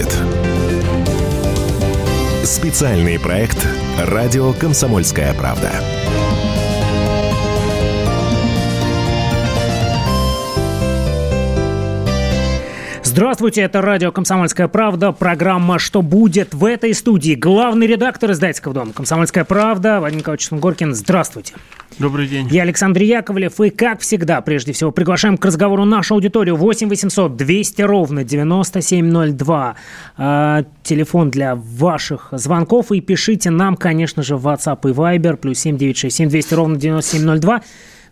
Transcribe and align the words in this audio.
будет». 0.00 0.16
Специальный 2.44 3.18
проект 3.18 3.66
«Радио 3.98 4.52
Комсомольская 4.52 5.34
правда». 5.34 5.70
Здравствуйте, 13.10 13.62
это 13.62 13.82
радио 13.82 14.12
«Комсомольская 14.12 14.68
правда», 14.68 15.10
программа 15.10 15.80
«Что 15.80 16.00
будет?» 16.00 16.54
В 16.54 16.64
этой 16.64 16.94
студии 16.94 17.34
главный 17.34 17.88
редактор 17.88 18.30
издательского 18.30 18.72
дома 18.72 18.92
«Комсомольская 18.92 19.42
правда» 19.42 20.00
Вадим 20.00 20.20
Николаевич 20.20 20.48
Горкин. 20.52 20.94
Здравствуйте. 20.94 21.54
Добрый 21.98 22.28
день. 22.28 22.46
Я 22.52 22.62
Александр 22.62 23.02
Яковлев, 23.02 23.60
и, 23.62 23.70
как 23.70 23.98
всегда, 23.98 24.40
прежде 24.42 24.72
всего, 24.72 24.92
приглашаем 24.92 25.38
к 25.38 25.44
разговору 25.44 25.84
нашу 25.84 26.14
аудиторию 26.14 26.54
8 26.54 26.88
800 26.88 27.36
200 27.36 27.82
ровно 27.82 28.22
9702. 28.22 29.74
Э, 30.16 30.62
телефон 30.84 31.30
для 31.30 31.56
ваших 31.56 32.28
звонков, 32.30 32.92
и 32.92 33.00
пишите 33.00 33.50
нам, 33.50 33.76
конечно 33.76 34.22
же, 34.22 34.36
в 34.36 34.46
WhatsApp 34.46 34.88
и 34.88 34.92
Viber, 34.92 35.36
плюс 35.36 35.58
7967 35.58 36.28
200 36.28 36.54
ровно 36.54 36.76
9702. 36.76 37.62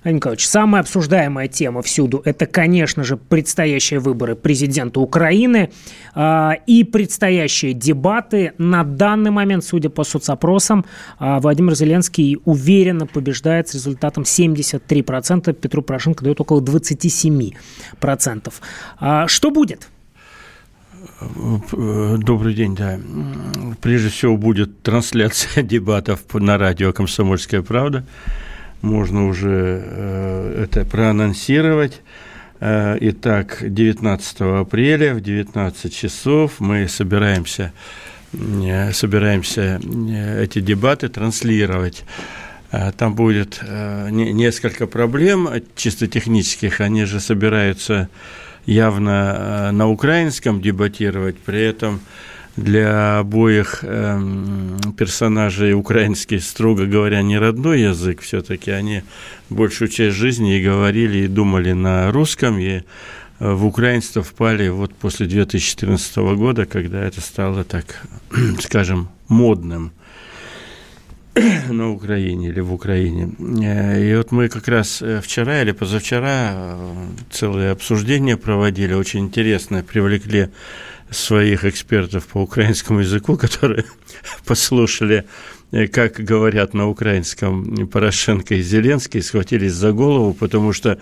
Владимир 0.04 0.16
Николаевич, 0.16 0.46
самая 0.46 0.82
обсуждаемая 0.82 1.48
тема 1.48 1.82
всюду– 1.82 2.22
это, 2.24 2.46
конечно 2.46 3.02
же, 3.02 3.16
предстоящие 3.16 3.98
выборы 3.98 4.36
президента 4.36 5.00
Украины 5.00 5.70
э, 6.14 6.50
и 6.66 6.84
предстоящие 6.84 7.72
дебаты. 7.72 8.52
На 8.58 8.84
данный 8.84 9.32
момент, 9.32 9.64
судя 9.64 9.90
по 9.90 10.04
соцопросам, 10.04 10.84
э, 11.18 11.38
Владимир 11.40 11.74
Зеленский 11.74 12.38
уверенно 12.44 13.06
побеждает 13.06 13.68
с 13.68 13.74
результатом 13.74 14.22
73%. 14.22 15.52
Петру 15.52 15.82
Порошенко 15.82 16.22
дает 16.22 16.40
около 16.40 16.60
27%. 16.60 18.52
Э, 19.00 19.24
что 19.26 19.50
будет? 19.50 19.88
Добрый 21.70 22.54
день, 22.54 22.76
да. 22.76 23.00
Прежде 23.80 24.10
всего 24.10 24.36
будет 24.36 24.82
трансляция 24.82 25.62
дебатов 25.64 26.20
на 26.34 26.56
радио 26.56 26.92
«Комсомольская 26.92 27.62
правда» 27.62 28.04
можно 28.82 29.26
уже 29.26 29.82
э, 29.84 30.64
это 30.64 30.84
проанонсировать. 30.84 32.00
Э, 32.60 32.96
итак, 33.00 33.58
19 33.60 34.40
апреля 34.40 35.14
в 35.14 35.20
19 35.20 35.94
часов 35.94 36.60
мы 36.60 36.88
собираемся, 36.88 37.72
э, 38.32 38.92
собираемся 38.92 39.80
эти 40.40 40.60
дебаты 40.60 41.08
транслировать. 41.08 42.04
Там 42.98 43.14
будет 43.14 43.62
несколько 44.10 44.86
проблем 44.86 45.48
чисто 45.74 46.06
технических. 46.06 46.82
Они 46.82 47.06
же 47.06 47.18
собираются 47.18 48.10
явно 48.66 49.72
на 49.72 49.88
украинском 49.88 50.60
дебатировать, 50.60 51.38
при 51.38 51.62
этом 51.62 52.00
для 52.58 53.20
обоих 53.20 53.80
э, 53.82 54.20
персонажей 54.96 55.74
украинский, 55.74 56.40
строго 56.40 56.86
говоря, 56.86 57.22
не 57.22 57.38
родной 57.38 57.82
язык, 57.82 58.20
все-таки 58.20 58.72
они 58.72 59.04
большую 59.48 59.88
часть 59.88 60.16
жизни 60.16 60.58
и 60.58 60.62
говорили, 60.62 61.18
и 61.18 61.28
думали 61.28 61.72
на 61.72 62.10
русском, 62.10 62.58
и 62.58 62.66
э, 62.68 62.82
в 63.38 63.64
украинство 63.64 64.22
впали 64.22 64.68
вот 64.68 64.92
после 64.94 65.26
2014 65.26 66.16
года, 66.16 66.66
когда 66.66 67.00
это 67.00 67.20
стало 67.20 67.62
так, 67.62 68.02
скажем, 68.60 69.08
модным 69.28 69.92
на 71.68 71.90
Украине 71.92 72.48
или 72.48 72.60
в 72.60 72.72
Украине. 72.72 73.30
Э, 73.62 74.02
и 74.02 74.16
вот 74.16 74.32
мы 74.32 74.48
как 74.48 74.66
раз 74.66 75.00
э, 75.00 75.20
вчера 75.22 75.62
или 75.62 75.70
позавчера 75.70 76.76
целое 77.30 77.70
обсуждение 77.70 78.36
проводили, 78.36 78.94
очень 78.94 79.20
интересное, 79.20 79.84
привлекли 79.84 80.48
своих 81.10 81.64
экспертов 81.64 82.26
по 82.26 82.42
украинскому 82.42 83.00
языку, 83.00 83.36
которые 83.36 83.84
послушали, 84.44 85.24
э, 85.72 85.86
как 85.86 86.20
говорят 86.20 86.74
на 86.74 86.88
украинском 86.88 87.88
Порошенко 87.88 88.54
и 88.54 88.62
Зеленский, 88.62 89.22
схватились 89.22 89.72
за 89.72 89.92
голову, 89.92 90.34
потому 90.34 90.72
что 90.72 90.98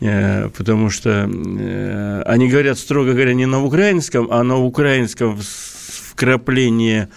э, 0.00 0.48
потому 0.56 0.90
что 0.90 1.28
э, 1.30 2.22
они 2.26 2.48
говорят, 2.48 2.78
строго 2.78 3.12
говоря, 3.12 3.34
не 3.34 3.46
на 3.46 3.64
украинском, 3.64 4.28
а 4.30 4.42
на 4.42 4.58
украинском 4.58 5.38
вкрапление 6.10 7.08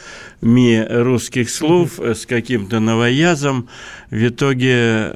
ми 0.42 0.86
русских 0.90 1.50
слов 1.50 2.00
с 2.00 2.26
каким-то 2.26 2.80
новоязом. 2.80 3.68
В 4.10 4.28
итоге, 4.28 5.12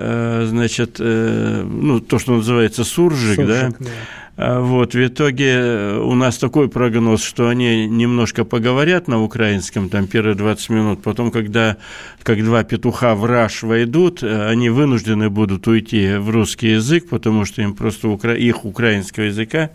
значит, 0.45 0.97
ну, 0.99 1.99
то, 1.99 2.17
что 2.17 2.35
называется 2.37 2.83
суржик, 2.83 3.35
суржик 3.35 3.47
да, 3.47 3.73
да 3.79 3.91
вот, 4.37 4.93
в 4.93 5.07
итоге 5.07 5.51
э, 5.53 5.97
у 5.97 6.13
нас 6.13 6.37
такой 6.37 6.67
прогноз, 6.67 7.23
что 7.23 7.47
они 7.47 7.87
немножко 7.87 8.43
поговорят 8.43 9.07
на 9.07 9.23
украинском, 9.23 9.89
там, 9.89 10.07
первые 10.07 10.35
20 10.35 10.69
минут, 10.71 11.03
потом, 11.03 11.31
когда 11.31 11.77
как 12.21 12.43
два 12.43 12.65
петуха 12.65 13.15
в 13.15 13.23
раш 13.23 13.63
войдут, 13.63 14.23
э, 14.23 14.49
они 14.49 14.69
вынуждены 14.69 15.29
будут 15.29 15.67
уйти 15.67 16.15
в 16.17 16.31
русский 16.31 16.71
язык, 16.71 17.07
потому 17.07 17.45
что 17.45 17.61
им 17.61 17.75
просто 17.75 18.09
укра... 18.09 18.35
их 18.35 18.65
украинского 18.65 19.23
языка 19.23 19.69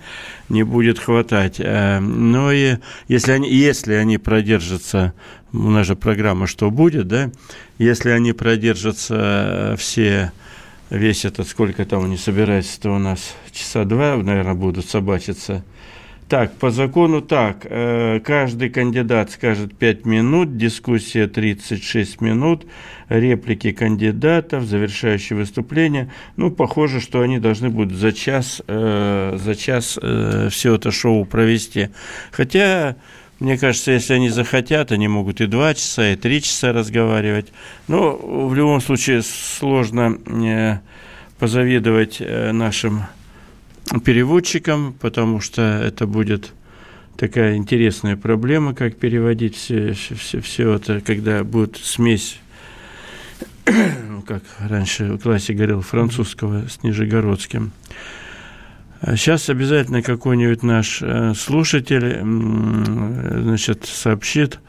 не 0.51 0.63
будет 0.63 0.99
хватать. 0.99 1.57
А, 1.59 2.01
но 2.01 2.53
и 2.53 2.77
если 3.09 3.33
они, 3.33 3.51
если 3.51 3.95
они 3.95 4.19
продержатся, 4.19 5.15
у 5.55 5.71
нас 5.71 5.87
же 5.87 5.97
программа 5.97 6.47
«Что 6.47 6.71
будет?», 6.71 7.09
да, 7.09 7.31
если 7.79 8.11
они 8.11 8.35
продержатся 8.35 9.75
все 9.79 10.33
весь 10.91 11.25
этот, 11.25 11.49
сколько 11.49 11.85
там 11.85 12.05
они 12.05 12.17
собираются-то 12.17 12.91
у 12.91 12.99
нас, 12.99 13.35
часа 13.53 13.85
два, 13.85 14.17
наверное, 14.17 14.55
будут 14.55 14.87
собачиться. 14.87 15.65
Так, 16.31 16.53
по 16.59 16.71
закону 16.71 17.23
так, 17.23 17.67
э, 17.69 18.21
каждый 18.21 18.71
кандидат 18.71 19.33
скажет 19.33 19.77
5 19.77 20.07
минут, 20.07 20.57
дискуссия 20.57 21.27
36 21.27 22.21
минут, 22.21 22.67
реплики 23.09 23.73
кандидатов, 23.73 24.63
завершающее 24.63 25.37
выступление. 25.37 26.09
Ну, 26.37 26.53
похоже, 26.53 27.01
что 27.01 27.23
они 27.23 27.41
должны 27.41 27.69
будут 27.69 27.99
за 27.99 28.13
час, 28.13 28.63
э, 28.69 29.39
за 29.43 29.57
час 29.57 29.99
э, 30.01 30.51
все 30.53 30.77
это 30.77 30.93
шоу 30.93 31.25
провести. 31.25 31.89
Хотя 32.31 32.95
мне 33.41 33.57
кажется, 33.57 33.93
если 33.93 34.13
они 34.13 34.29
захотят, 34.29 34.93
они 34.93 35.09
могут 35.09 35.41
и 35.41 35.47
два 35.47 35.73
часа, 35.75 36.13
и 36.13 36.17
три 36.17 36.43
часа 36.43 36.73
разговаривать. 36.73 37.47
Но 37.89 38.13
в 38.13 38.55
любом 38.55 38.83
случае 38.83 39.23
сложно 39.23 40.19
э, 40.27 40.79
позавидовать 41.39 42.19
э, 42.21 42.53
нашим 42.53 43.05
переводчикам, 44.05 44.95
потому 45.01 45.41
что 45.41 45.63
это 45.63 46.07
будет 46.07 46.53
такая 47.17 47.57
интересная 47.57 48.17
проблема, 48.17 48.75
как 48.75 48.97
переводить 48.97 49.57
все, 49.57 49.95
все, 49.95 50.41
все 50.41 50.75
это, 50.75 51.01
когда 51.01 51.43
будет 51.43 51.79
смесь, 51.79 52.39
ну, 53.67 54.21
как 54.21 54.43
раньше 54.61 55.15
в 55.15 55.19
классе 55.19 55.55
говорил, 55.55 55.81
французского 55.81 56.69
с 56.69 56.83
нижегородским. 56.83 57.73
Сейчас 59.03 59.49
обязательно 59.49 60.03
какой-нибудь 60.03 60.63
наш 60.63 61.01
э, 61.03 61.33
слушатель 61.35 62.21
значит, 62.21 63.87
сообщит, 63.87 64.61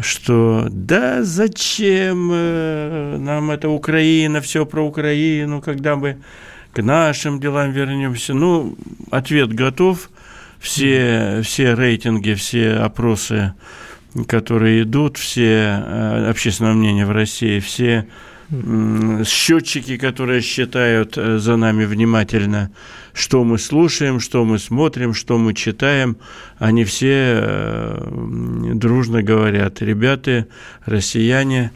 что 0.00 0.66
да 0.70 1.22
зачем 1.22 2.30
э, 2.32 3.16
нам 3.18 3.50
это 3.50 3.68
Украина, 3.68 4.40
все 4.40 4.64
про 4.64 4.82
Украину, 4.82 5.60
когда 5.60 5.94
мы 5.96 6.18
к 6.72 6.82
нашим 6.82 7.38
делам 7.38 7.70
вернемся. 7.72 8.34
Ну, 8.34 8.76
ответ 9.10 9.52
готов. 9.52 10.10
Все, 10.58 11.42
все 11.44 11.74
рейтинги, 11.74 12.32
все 12.32 12.76
опросы, 12.76 13.52
которые 14.26 14.84
идут, 14.84 15.18
все 15.18 15.82
э, 15.84 16.30
общественное 16.30 16.72
мнение 16.72 17.04
в 17.04 17.10
России, 17.10 17.60
все 17.60 18.06
счетчики, 19.24 19.96
которые 19.96 20.40
считают 20.40 21.16
э, 21.16 21.38
за 21.38 21.56
нами 21.56 21.84
внимательно, 21.84 22.70
что 23.12 23.44
мы 23.44 23.58
слушаем, 23.58 24.20
что 24.20 24.44
мы 24.44 24.58
смотрим, 24.58 25.14
что 25.14 25.38
мы 25.38 25.54
читаем, 25.54 26.16
они 26.58 26.84
все 26.84 27.38
э, 27.40 28.72
дружно 28.74 29.22
говорят, 29.22 29.80
ребята, 29.82 30.46
россияне, 30.84 31.72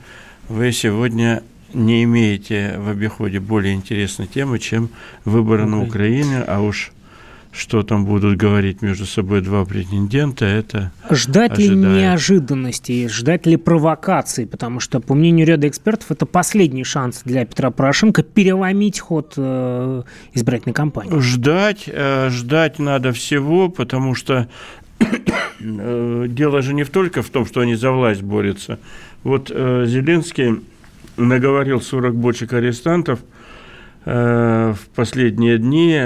вы 0.48 0.72
сегодня 0.72 1.42
не 1.72 2.04
имеете 2.04 2.74
в 2.78 2.88
обиходе 2.88 3.40
более 3.40 3.74
интересной 3.74 4.26
темы, 4.26 4.58
чем 4.58 4.90
выборы 5.24 5.66
на 5.66 5.82
Украине, 5.82 6.42
а 6.46 6.60
уж 6.60 6.92
что 7.52 7.82
там 7.82 8.04
будут 8.04 8.36
говорить 8.36 8.82
между 8.82 9.06
собой 9.06 9.40
два 9.40 9.64
претендента, 9.64 10.44
это 10.44 10.92
Ждать 11.10 11.52
ожидает. 11.52 11.58
ли 11.58 11.76
неожиданностей, 11.76 13.08
ждать 13.08 13.46
ли 13.46 13.56
провокаций, 13.56 14.46
потому 14.46 14.80
что, 14.80 15.00
по 15.00 15.14
мнению 15.14 15.46
ряда 15.46 15.68
экспертов, 15.68 16.10
это 16.10 16.26
последний 16.26 16.84
шанс 16.84 17.22
для 17.24 17.44
Петра 17.44 17.70
Порошенко 17.70 18.22
переломить 18.22 19.00
ход 19.00 19.34
э, 19.36 20.02
избирательной 20.34 20.74
кампании. 20.74 21.18
Ждать, 21.20 21.84
э, 21.86 22.28
ждать 22.30 22.78
надо 22.78 23.12
всего, 23.12 23.68
потому 23.68 24.14
что 24.14 24.48
э, 25.00 26.26
дело 26.28 26.62
же 26.62 26.74
не 26.74 26.84
только 26.84 27.22
в 27.22 27.30
том, 27.30 27.46
что 27.46 27.60
они 27.60 27.74
за 27.74 27.90
власть 27.92 28.22
борются. 28.22 28.78
Вот 29.24 29.48
Зеленский 29.48 30.62
наговорил 31.16 31.80
40 31.80 32.14
бочек 32.14 32.52
арестантов– 32.52 33.20
в 34.08 34.78
последние 34.94 35.58
дни. 35.58 35.98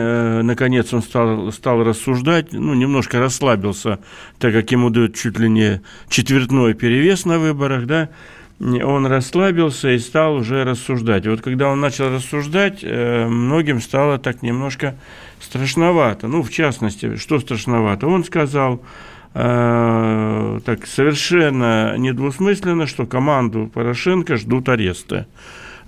Наконец 0.43 0.93
он 0.93 1.02
стал, 1.02 1.52
стал 1.52 1.84
рассуждать, 1.84 2.52
ну, 2.52 2.75
немножко 2.75 3.20
расслабился, 3.20 4.00
так 4.38 4.52
как 4.52 4.72
ему 4.72 4.90
дают 4.90 5.14
чуть 5.14 5.38
ли 5.38 5.49
не 5.49 5.82
четвертной 6.08 6.75
перевес 6.75 7.25
на 7.26 7.38
выборах, 7.38 7.87
да, 7.87 8.08
он 8.62 9.06
расслабился 9.06 9.90
и 9.90 9.99
стал 9.99 10.37
уже 10.37 10.64
рассуждать. 10.64 11.26
И 11.26 11.28
вот 11.28 11.40
когда 11.40 11.69
он 11.69 11.81
начал 11.81 12.14
рассуждать, 12.14 12.81
э, 12.82 13.26
многим 13.26 13.81
стало 13.81 14.19
так 14.19 14.43
немножко 14.43 14.94
страшновато. 15.40 16.28
Ну, 16.28 16.43
в 16.43 16.50
частности, 16.50 17.16
что 17.16 17.40
страшновато? 17.40 18.06
Он 18.06 18.22
сказал 18.25 18.81
э, 19.34 20.60
так 20.64 20.87
совершенно 20.87 21.96
недвусмысленно, 21.96 22.87
что 22.87 23.05
команду 23.06 23.69
Порошенко 23.72 24.37
ждут 24.37 24.69
ареста. 24.69 25.26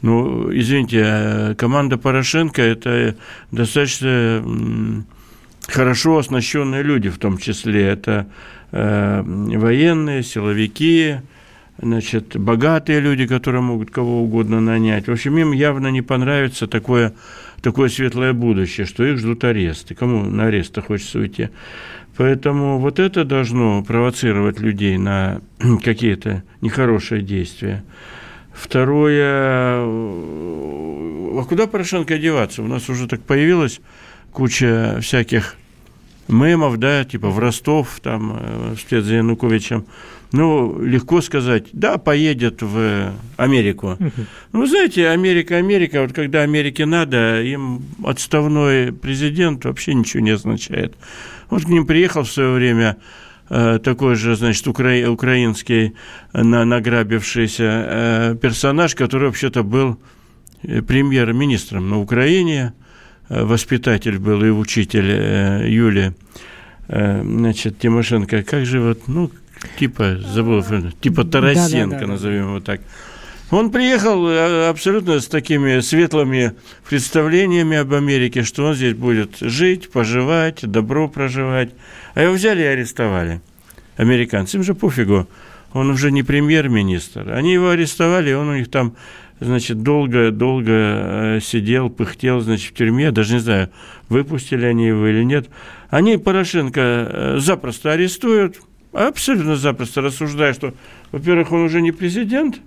Ну, 0.04 0.50
извините, 0.52 1.02
э, 1.02 1.54
команда 1.54 1.96
Порошенко– 1.96 2.60
это 2.62 3.16
достаточно 3.50 4.44
хорошо 5.66 6.18
оснащенные 6.18 6.82
люди, 6.82 7.08
в 7.08 7.16
том 7.16 7.38
числе. 7.38 7.86
Это 7.86 8.26
э, 8.70 9.22
военные, 9.24 10.22
силовики, 10.22 11.14
значит, 11.80 12.36
богатые 12.36 13.00
люди, 13.00 13.26
которые 13.26 13.62
могут 13.62 13.90
кого 13.90 14.22
угодно 14.22 14.60
нанять. 14.60 15.08
В 15.08 15.12
общем, 15.12 15.38
им 15.38 15.52
явно 15.52 15.88
не 15.88 16.02
понравится 16.02 16.66
такое, 16.66 17.14
такое 17.62 17.88
светлое 17.88 18.34
будущее, 18.34 18.84
что 18.84 19.06
их 19.06 19.16
ждут 19.16 19.42
аресты. 19.44 19.94
Кому 19.94 20.22
на 20.24 20.48
арест 20.48 20.78
хочется 20.86 21.18
уйти? 21.18 21.48
Поэтому 22.18 22.78
вот 22.78 22.98
это 22.98 23.24
должно 23.24 23.82
провоцировать 23.82 24.60
людей 24.60 24.98
на 24.98 25.40
какие-то 25.82 26.42
нехорошие 26.60 27.22
действия. 27.22 27.82
Второе, 28.54 29.24
а 29.80 31.44
куда 31.48 31.66
Порошенко 31.66 32.14
одеваться? 32.14 32.62
У 32.62 32.66
нас 32.66 32.88
уже 32.88 33.08
так 33.08 33.20
появилась 33.22 33.80
куча 34.32 34.98
всяких 35.02 35.56
мемов, 36.28 36.78
да, 36.78 37.04
типа 37.04 37.28
в 37.30 37.38
Ростов, 37.38 38.00
там, 38.02 38.38
э, 38.40 38.74
вслед 38.76 39.04
за 39.04 39.16
Януковичем 39.16 39.84
ну, 40.34 40.82
легко 40.82 41.20
сказать, 41.20 41.66
да, 41.72 41.96
поедет 41.96 42.60
в 42.60 43.12
Америку. 43.36 43.96
Ну, 44.52 44.60
вы 44.60 44.66
знаете, 44.66 45.08
Америка, 45.08 45.56
Америка, 45.56 46.02
вот 46.02 46.12
когда 46.12 46.42
Америке 46.42 46.86
надо, 46.86 47.40
им 47.40 47.82
отставной 48.04 48.92
президент 48.92 49.64
вообще 49.64 49.94
ничего 49.94 50.20
не 50.24 50.32
означает. 50.32 50.96
Вот 51.50 51.62
к 51.64 51.68
ним 51.68 51.86
приехал 51.86 52.24
в 52.24 52.30
свое 52.30 52.50
время 52.50 52.96
э, 52.96 53.23
такой 53.48 54.14
же, 54.16 54.36
значит, 54.36 54.66
укра... 54.66 55.08
украинский 55.08 55.94
на... 56.32 56.64
награбившийся 56.64 57.64
э, 57.64 58.36
персонаж, 58.40 58.94
который 58.94 59.28
вообще-то 59.28 59.62
был 59.62 59.98
э, 60.62 60.82
премьер-министром 60.82 61.90
на 61.90 61.98
Украине, 61.98 62.72
воспитатель 63.28 64.18
был 64.18 64.44
и 64.44 64.50
учитель 64.50 65.66
Юли, 65.66 66.12
значит, 66.88 67.78
Тимошенко. 67.78 68.42
Как 68.42 68.66
же 68.66 68.80
вот, 68.80 69.08
ну, 69.08 69.30
типа, 69.78 70.18
забыл, 70.18 70.62
типа 71.00 71.24
Тарасенко, 71.24 71.96
да, 71.96 72.00
да, 72.00 72.06
да. 72.06 72.12
назовем 72.12 72.48
его 72.48 72.60
так. 72.60 72.80
Он 73.50 73.70
приехал 73.70 74.26
э, 74.26 74.68
абсолютно 74.68 75.20
с 75.20 75.28
такими 75.28 75.80
светлыми 75.80 76.54
представлениями 76.88 77.76
об 77.76 77.92
Америке, 77.92 78.42
что 78.42 78.64
он 78.64 78.74
здесь 78.74 78.94
будет 78.94 79.36
жить, 79.40 79.90
поживать, 79.90 80.60
добро 80.62 81.08
проживать. 81.08 81.70
А 82.14 82.22
его 82.22 82.34
взяли 82.34 82.62
и 82.62 82.66
арестовали. 82.66 83.40
Американцы. 83.96 84.56
Им 84.56 84.62
же 84.62 84.74
пофигу. 84.74 85.28
Он 85.72 85.90
уже 85.90 86.10
не 86.10 86.22
премьер-министр. 86.22 87.32
Они 87.32 87.52
его 87.52 87.70
арестовали, 87.70 88.32
он 88.32 88.48
у 88.48 88.56
них 88.56 88.70
там, 88.70 88.96
значит, 89.40 89.82
долго-долго 89.82 90.72
э, 90.72 91.40
сидел, 91.42 91.90
пыхтел, 91.90 92.40
значит, 92.40 92.72
в 92.72 92.74
тюрьме. 92.74 93.10
Даже 93.10 93.34
не 93.34 93.40
знаю, 93.40 93.70
выпустили 94.08 94.64
они 94.64 94.86
его 94.86 95.06
или 95.06 95.22
нет. 95.22 95.48
Они 95.90 96.16
Порошенко 96.16 96.80
э, 96.80 97.36
запросто 97.38 97.92
арестуют, 97.92 98.56
Абсолютно 98.94 99.56
запросто 99.56 100.02
рассуждая, 100.02 100.54
что, 100.54 100.72
во-первых, 101.10 101.50
он 101.50 101.62
уже 101.62 101.82
не 101.82 101.90
президент, 101.90 102.60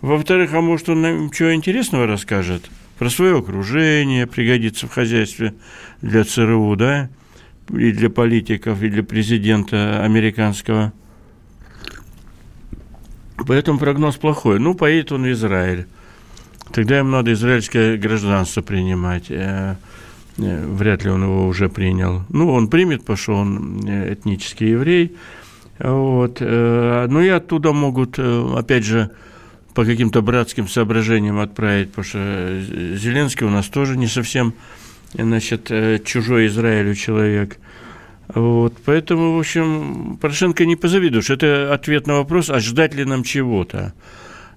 во-вторых, 0.00 0.54
а 0.54 0.60
может, 0.60 0.88
он 0.88 1.02
нам 1.02 1.30
чего 1.30 1.54
интересного 1.54 2.06
расскажет 2.06 2.70
про 2.98 3.10
свое 3.10 3.38
окружение, 3.38 4.26
пригодится 4.26 4.86
в 4.86 4.92
хозяйстве 4.92 5.54
для 6.02 6.24
ЦРУ, 6.24 6.76
да, 6.76 7.08
и 7.70 7.92
для 7.92 8.10
политиков, 8.10 8.82
и 8.82 8.88
для 8.88 9.02
президента 9.02 10.02
американского. 10.04 10.92
Поэтому 13.46 13.78
прогноз 13.78 14.16
плохой. 14.16 14.58
Ну, 14.58 14.74
поедет 14.74 15.12
он 15.12 15.22
в 15.22 15.30
Израиль. 15.32 15.86
Тогда 16.72 17.00
им 17.00 17.10
надо 17.10 17.32
израильское 17.32 17.96
гражданство 17.96 18.62
принимать. 18.62 19.30
Э, 19.30 19.76
э, 20.36 20.66
вряд 20.66 21.04
ли 21.04 21.10
он 21.10 21.24
его 21.24 21.46
уже 21.46 21.68
принял. 21.68 22.22
Ну, 22.28 22.52
он 22.52 22.68
примет, 22.68 23.00
потому 23.00 23.16
что 23.16 23.34
он 23.34 23.88
э, 23.88 24.14
этнический 24.14 24.70
еврей– 24.70 25.16
вот. 25.82 26.40
Ну 26.40 27.20
и 27.22 27.28
оттуда 27.28 27.72
могут, 27.72 28.18
опять 28.18 28.84
же, 28.84 29.12
по 29.74 29.84
каким-то 29.84 30.22
братским 30.22 30.68
соображениям 30.68 31.38
отправить, 31.38 31.90
потому 31.90 32.04
что 32.04 32.60
Зеленский 32.96 33.46
у 33.46 33.50
нас 33.50 33.68
тоже 33.68 33.96
не 33.96 34.06
совсем, 34.06 34.54
значит, 35.14 35.70
э, 35.70 35.98
чужой 36.04 36.46
Израилю 36.46 36.94
человек. 36.94 37.58
Вот, 38.28 38.74
поэтому, 38.84 39.36
в 39.36 39.38
общем, 39.38 40.18
Порошенко 40.20 40.64
не 40.64 40.76
позавидуешь. 40.76 41.30
Это 41.30 41.74
ответ 41.74 42.06
на 42.06 42.14
вопрос, 42.14 42.48
а 42.50 42.60
ждать 42.60 42.94
ли 42.94 43.04
нам 43.04 43.24
чего-то? 43.24 43.92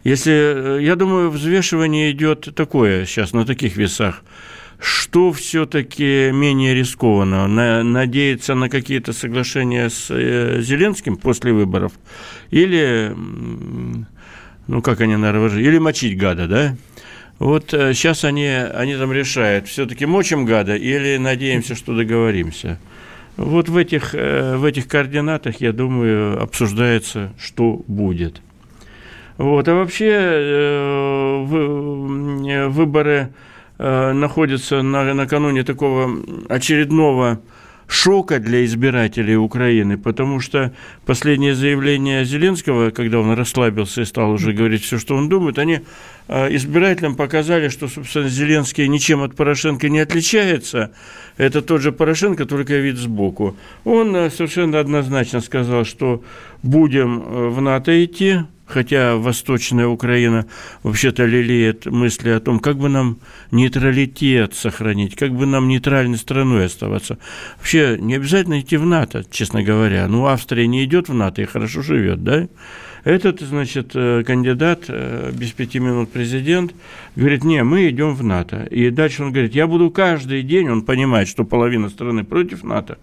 Если, 0.03 0.81
я 0.81 0.95
думаю, 0.95 1.29
взвешивание 1.29 2.11
идет 2.11 2.53
такое 2.55 3.05
сейчас 3.05 3.33
на 3.33 3.45
таких 3.45 3.77
весах– 3.77 4.23
что 4.83 5.31
все-таки 5.31 6.29
менее 6.33 6.73
рискованно? 6.73 7.47
На, 7.47 7.83
надеяться 7.83 8.53
на 8.53 8.67
какие-то 8.67 9.13
соглашения 9.13 9.89
с 9.89 10.07
э, 10.09 10.59
Зеленским 10.61 11.15
после 11.15 11.53
выборов? 11.53 11.93
Или, 12.51 13.15
ну 14.67 14.81
как 14.81 15.01
они, 15.01 15.15
наверное, 15.15 15.59
или 15.59 15.77
мочить 15.77 16.17
гада, 16.17 16.47
да? 16.47 16.75
Вот 17.39 17.71
сейчас 17.71 18.23
э, 18.23 18.27
они, 18.27 18.47
они 18.47 18.95
там 18.95 19.11
решают, 19.11 19.67
все-таки 19.67 20.05
мочим 20.05 20.45
гада 20.45 20.75
или 20.75 21.17
надеемся, 21.17 21.75
что 21.75 21.95
договоримся. 21.95 22.79
Вот 23.35 23.67
в 23.69 23.75
этих, 23.77 24.13
э, 24.13 24.55
в 24.55 24.63
этих 24.63 24.87
координатах, 24.87 25.59
я 25.59 25.73
думаю, 25.73 26.41
обсуждается, 26.41 27.33
что 27.37 27.83
будет. 27.87 28.41
Вот, 29.37 29.67
а 29.67 29.73
вообще 29.73 30.09
э, 30.09 31.43
выборы 32.69 33.33
находится 33.79 34.83
на, 34.83 35.13
накануне 35.15 35.63
такого 35.63 36.09
очередного 36.47 37.41
шока 37.87 38.39
для 38.39 38.65
избирателей 38.65 39.35
Украины, 39.35 39.97
потому 39.97 40.39
что 40.39 40.73
последнее 41.05 41.55
заявление 41.55 42.25
Зеленского, 42.25 42.91
когда 42.91 43.19
он 43.19 43.33
расслабился 43.33 44.01
и 44.01 44.05
стал 44.05 44.31
уже 44.31 44.53
говорить 44.53 44.83
все, 44.83 44.97
что 44.97 45.15
он 45.15 45.29
думает, 45.29 45.59
они 45.59 45.81
э, 46.27 46.55
избирателям 46.55 47.15
показали, 47.15 47.69
что, 47.69 47.87
собственно, 47.87 48.29
Зеленский 48.29 48.87
ничем 48.87 49.21
от 49.21 49.35
Порошенко 49.35 49.89
не 49.89 49.99
отличается. 49.99 50.91
Это 51.37 51.61
тот 51.61 51.81
же 51.81 51.91
Порошенко, 51.91 52.45
только 52.45 52.75
вид 52.75 52.97
сбоку. 52.97 53.55
Он 53.83 54.15
э, 54.15 54.29
совершенно 54.29 54.79
однозначно 54.79 55.41
сказал, 55.41 55.85
что 55.85 56.23
будем 56.61 57.19
в 57.51 57.61
НАТО 57.61 58.03
идти, 58.03 58.39
хотя 58.65 59.17
Восточная 59.17 59.87
Украина 59.87 60.45
вообще-то 60.83 61.25
лелеет 61.25 61.85
мысли 61.85 62.29
о 62.29 62.39
том, 62.39 62.59
как 62.59 62.77
бы 62.77 62.89
нам 62.89 63.19
нейтралитет 63.51 64.53
сохранить, 64.53 65.15
как 65.15 65.33
бы 65.33 65.45
нам 65.45 65.67
нейтральной 65.67 66.17
страной 66.17 66.65
оставаться. 66.65 67.17
Вообще 67.57 67.97
не 67.99 68.15
обязательно 68.15 68.61
идти 68.61 68.77
в 68.77 68.85
НАТО, 68.85 69.25
честно 69.29 69.63
говоря. 69.63 70.07
Ну, 70.07 70.25
Австрия 70.27 70.67
не 70.67 70.83
идет 70.85 71.09
в 71.09 71.13
НАТО 71.13 71.41
и 71.41 71.45
хорошо 71.45 71.81
живет, 71.81 72.23
да? 72.23 72.47
Этот, 73.03 73.41
значит, 73.41 73.91
э, 73.95 74.23
кандидат, 74.25 74.85
э, 74.87 75.31
без 75.33 75.51
пяти 75.51 75.79
минут 75.79 76.09
президент, 76.11 76.73
говорит, 77.17 77.43
не, 77.43 77.61
мы 77.63 77.89
идем 77.89 78.15
в 78.15 78.23
НАТО. 78.23 78.65
И 78.71 78.89
дальше 78.91 79.23
он 79.23 79.33
говорит, 79.33 79.53
я 79.53 79.67
буду 79.67 79.91
каждый 79.91 80.41
день, 80.41 80.69
он 80.69 80.83
понимает, 80.83 81.27
что 81.27 81.43
половина 81.43 81.89
страны 81.89 82.23
против 82.23 82.63
НАТО, 82.63 82.97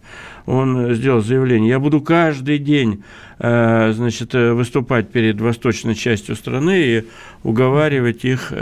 он 0.46 0.94
сделал 0.94 1.20
заявление, 1.20 1.68
я 1.68 1.78
буду 1.78 2.00
каждый 2.00 2.58
день, 2.58 3.02
э, 3.40 3.92
значит, 3.94 4.32
выступать 4.32 5.10
перед 5.10 5.38
восточной 5.38 5.94
частью 5.94 6.34
страны 6.34 6.80
и 6.82 7.04
уговаривать 7.42 8.24
их, 8.24 8.52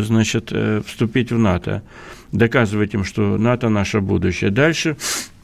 значит, 0.00 0.52
вступить 0.84 1.30
в 1.30 1.38
НАТО 1.38 1.82
доказывать 2.30 2.92
им, 2.92 3.04
что 3.04 3.38
НАТО 3.38 3.70
наше 3.70 4.00
будущее. 4.00 4.50
Дальше, 4.50 4.96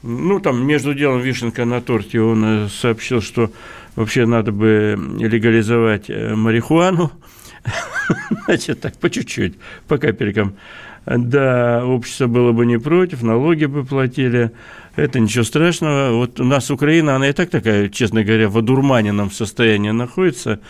ну, 0.03 0.39
там, 0.39 0.67
между 0.67 0.93
делом 0.93 1.21
вишенка 1.21 1.65
на 1.65 1.81
торте, 1.81 2.21
он 2.21 2.69
сообщил, 2.69 3.23
что 3.23 3.51
вообще 3.97 4.27
надо 4.27 4.53
бы 4.53 4.99
легализовать 5.19 6.09
э, 6.09 6.35
марихуану, 6.35 7.13
значит, 8.47 8.81
так, 8.81 8.97
по 8.99 9.11
чуть-чуть, 9.11 9.55
по 9.89 9.99
капелькам. 9.99 10.55
Да, 11.07 11.85
общество 11.85 12.27
было 12.29 12.53
бы 12.53 12.65
не 12.65 12.79
против, 12.79 13.23
налоги 13.23 13.67
бы 13.67 13.85
платили, 13.85 14.53
это 14.97 15.21
ничего 15.21 15.45
страшного. 15.45 16.13
Вот 16.13 16.41
у 16.41 16.45
нас 16.45 16.71
Украина, 16.71 17.17
она 17.17 17.29
и 17.29 17.33
так 17.33 17.51
такая, 17.51 17.91
честно 17.91 18.25
говоря, 18.25 18.49
в 18.49 18.57
одурманенном 18.57 19.31
состоянии 19.31 19.91
находится, 19.91 20.61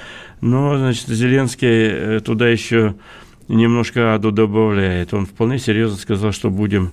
но, 0.41 0.77
значит, 0.77 1.07
Зеленский 1.07 1.69
э, 1.69 2.21
туда 2.21 2.49
еще 2.49 2.97
немножко 3.47 4.15
аду 4.15 4.33
добавляет. 4.33 5.15
Он 5.15 5.27
вполне 5.27 5.59
серьезно 5.59 5.99
сказал, 5.99 6.33
что 6.33 6.51
будем 6.51 6.93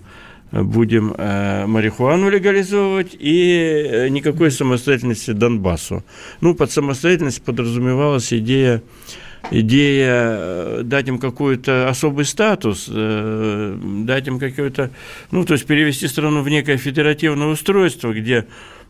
будем 0.51 1.13
э, 1.17 1.65
марихуану 1.65 2.29
легализовывать 2.29 3.15
и 3.17 3.87
э, 3.89 4.07
никакой 4.09 4.51
самостоятельности 4.51 5.31
Донбассу. 5.31 6.03
Ну, 6.41 6.55
под 6.55 6.71
самостоятельность 6.71 7.41
подразумевалась 7.43 8.33
идея 8.33 8.81
идея 9.49 10.11
э, 10.11 10.81
дать 10.83 11.07
им 11.07 11.17
какой-то 11.17 11.89
особый 11.89 12.25
статус, 12.25 12.87
дать 12.87 14.27
им 14.27 14.39
какой-то, 14.39 14.91
ну, 15.31 15.45
то 15.45 15.53
есть 15.53 15.65
перевести 15.65 16.07
страну 16.07 16.41
в 16.41 16.49
некое 16.49 16.77
федеративное 16.77 17.47
устройство, 17.47 18.13
где 18.13 18.45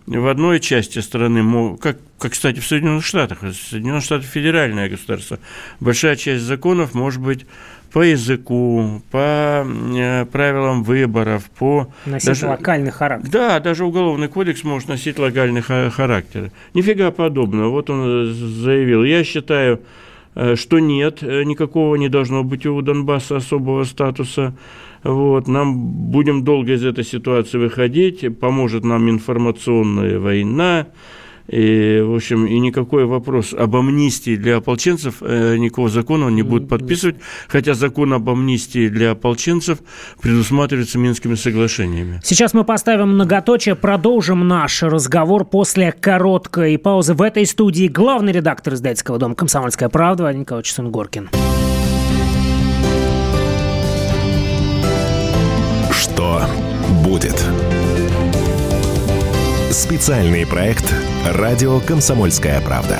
в 0.08 0.28
одной 0.28 0.60
части 0.60 1.00
страны, 1.00 1.78
как, 1.78 1.98
как, 2.18 2.32
кстати, 2.34 2.60
в 2.60 2.66
Соединенных 2.66 3.06
Штатах, 3.06 3.40
Соединенные 3.70 4.02
Штаты 4.02 4.26
федеральное 4.26 4.90
государство, 4.90 5.40
большая 5.80 6.16
часть 6.16 6.44
законов 6.44 6.94
может 6.94 7.22
быть 7.22 7.46
по 7.92 8.02
языку, 8.04 9.02
по 9.12 9.66
э, 9.66 10.26
правилам 10.26 10.84
выборов, 10.84 11.50
по... 11.52 11.92
Носить 12.06 12.28
даже, 12.28 12.48
локальный 12.48 12.92
характер. 12.92 13.30
Да, 13.32 13.60
даже 13.60 13.86
уголовный 13.86 14.30
кодекс 14.30 14.64
может 14.64 14.88
носить 14.88 15.20
локальный 15.20 15.62
характер. 15.62 16.52
Нифига 16.74 17.12
подобного. 17.12 17.70
Вот 17.70 17.90
он 17.90 18.30
э, 18.30 18.34
заявил. 18.34 19.04
Я 19.04 19.24
считаю, 19.24 19.82
э, 20.36 20.56
что 20.56 20.80
нет, 20.80 21.22
никакого 21.22 21.96
не 21.96 22.08
должно 22.08 22.44
быть 22.44 22.66
у 22.66 22.82
Донбасса 22.82 23.38
особого 23.38 23.84
статуса. 23.84 24.54
Вот, 25.04 25.48
нам 25.48 26.12
будем 26.12 26.44
долго 26.44 26.74
из 26.74 26.86
этой 26.86 27.04
ситуации 27.04 27.58
выходить, 27.58 28.40
поможет 28.40 28.84
нам 28.84 29.10
информационная 29.10 30.20
война, 30.20 30.88
и, 31.48 32.02
в 32.04 32.16
общем, 32.16 32.46
и 32.46 32.60
никакой 32.60 33.06
вопрос 33.06 33.54
об 33.54 33.76
амнистии 33.76 34.36
для 34.36 34.58
ополченцев, 34.58 35.16
э, 35.22 35.58
никакого 35.58 35.90
закона 35.90 36.28
он 36.28 36.36
не 36.36 36.44
будет 36.44 36.70
подписывать, 36.70 37.18
хотя 37.48 37.74
закон 37.74 38.14
об 38.14 38.30
амнистии 38.30 38.88
для 38.88 39.12
ополченцев 39.12 39.80
предусматривается 40.22 40.98
Минскими 40.98 41.36
соглашениями. 41.36 42.20
Сейчас 42.24 42.54
мы 42.54 42.64
поставим 42.64 43.10
многоточие, 43.10 43.76
продолжим 43.76 44.48
наш 44.48 44.84
разговор 44.84 45.46
после 45.46 45.92
короткой 45.92 46.78
паузы. 46.78 47.14
В 47.14 47.22
этой 47.22 47.46
студии 47.46 47.88
главный 47.88 48.32
редактор 48.32 48.74
издательского 48.74 49.18
дома 49.18 49.36
«Комсомольская 49.36 49.90
правда» 49.90 50.24
Владимир 50.24 50.42
Николаевич 50.42 50.74
Сунгоркин. 50.74 51.30
Что 55.92 56.42
будет? 57.04 57.46
Специальный 59.72 60.46
проект 60.46 60.94
«Радио 61.24 61.80
Комсомольская 61.80 62.60
правда». 62.62 62.98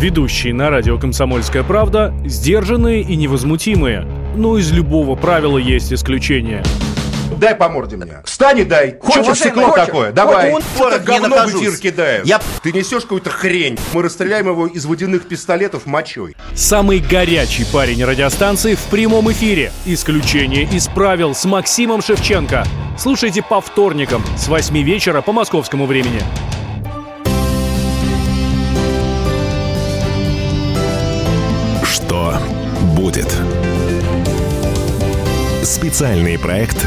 Ведущие 0.00 0.52
на 0.54 0.70
радио 0.70 0.98
«Комсомольская 0.98 1.62
правда» 1.62 2.12
сдержанные 2.26 3.02
и 3.02 3.14
невозмутимые. 3.14 4.06
Но 4.36 4.58
из 4.58 4.72
любого 4.72 5.14
правила 5.14 5.58
есть 5.58 5.92
исключение– 5.92 6.64
дай 7.36 7.54
по 7.54 7.68
морде 7.68 7.96
мне. 7.96 8.22
Встань 8.24 8.60
и 8.60 8.64
дай. 8.64 8.98
Хочешь 9.00 9.38
стекло 9.38 9.70
такое? 9.70 10.12
Давай. 10.12 10.52
Он 10.52 10.62
говно 11.04 11.46
в 11.46 11.54
эфир 11.54 11.76
кидает. 11.76 12.26
Я... 12.26 12.40
Ты 12.62 12.72
несешь 12.72 13.02
какую-то 13.02 13.30
хрень. 13.30 13.78
Мы 13.92 14.02
расстреляем 14.02 14.48
его 14.48 14.66
из 14.66 14.84
водяных 14.86 15.28
пистолетов 15.28 15.86
мочой. 15.86 16.36
Самый 16.54 16.98
горячий 16.98 17.64
парень 17.72 18.04
радиостанции 18.04 18.74
в 18.74 18.82
прямом 18.84 19.30
эфире. 19.32 19.72
Исключение 19.86 20.64
из 20.64 20.88
правил 20.88 21.34
с 21.34 21.44
Максимом 21.44 22.02
Шевченко. 22.02 22.64
Слушайте 22.98 23.42
по 23.42 23.60
вторникам 23.60 24.24
с 24.36 24.48
8 24.48 24.76
вечера 24.82 25.22
по 25.22 25.32
московскому 25.32 25.86
времени. 25.86 26.20
Что 31.84 32.36
будет? 32.96 33.32
Специальный 35.62 36.38
проект 36.38 36.86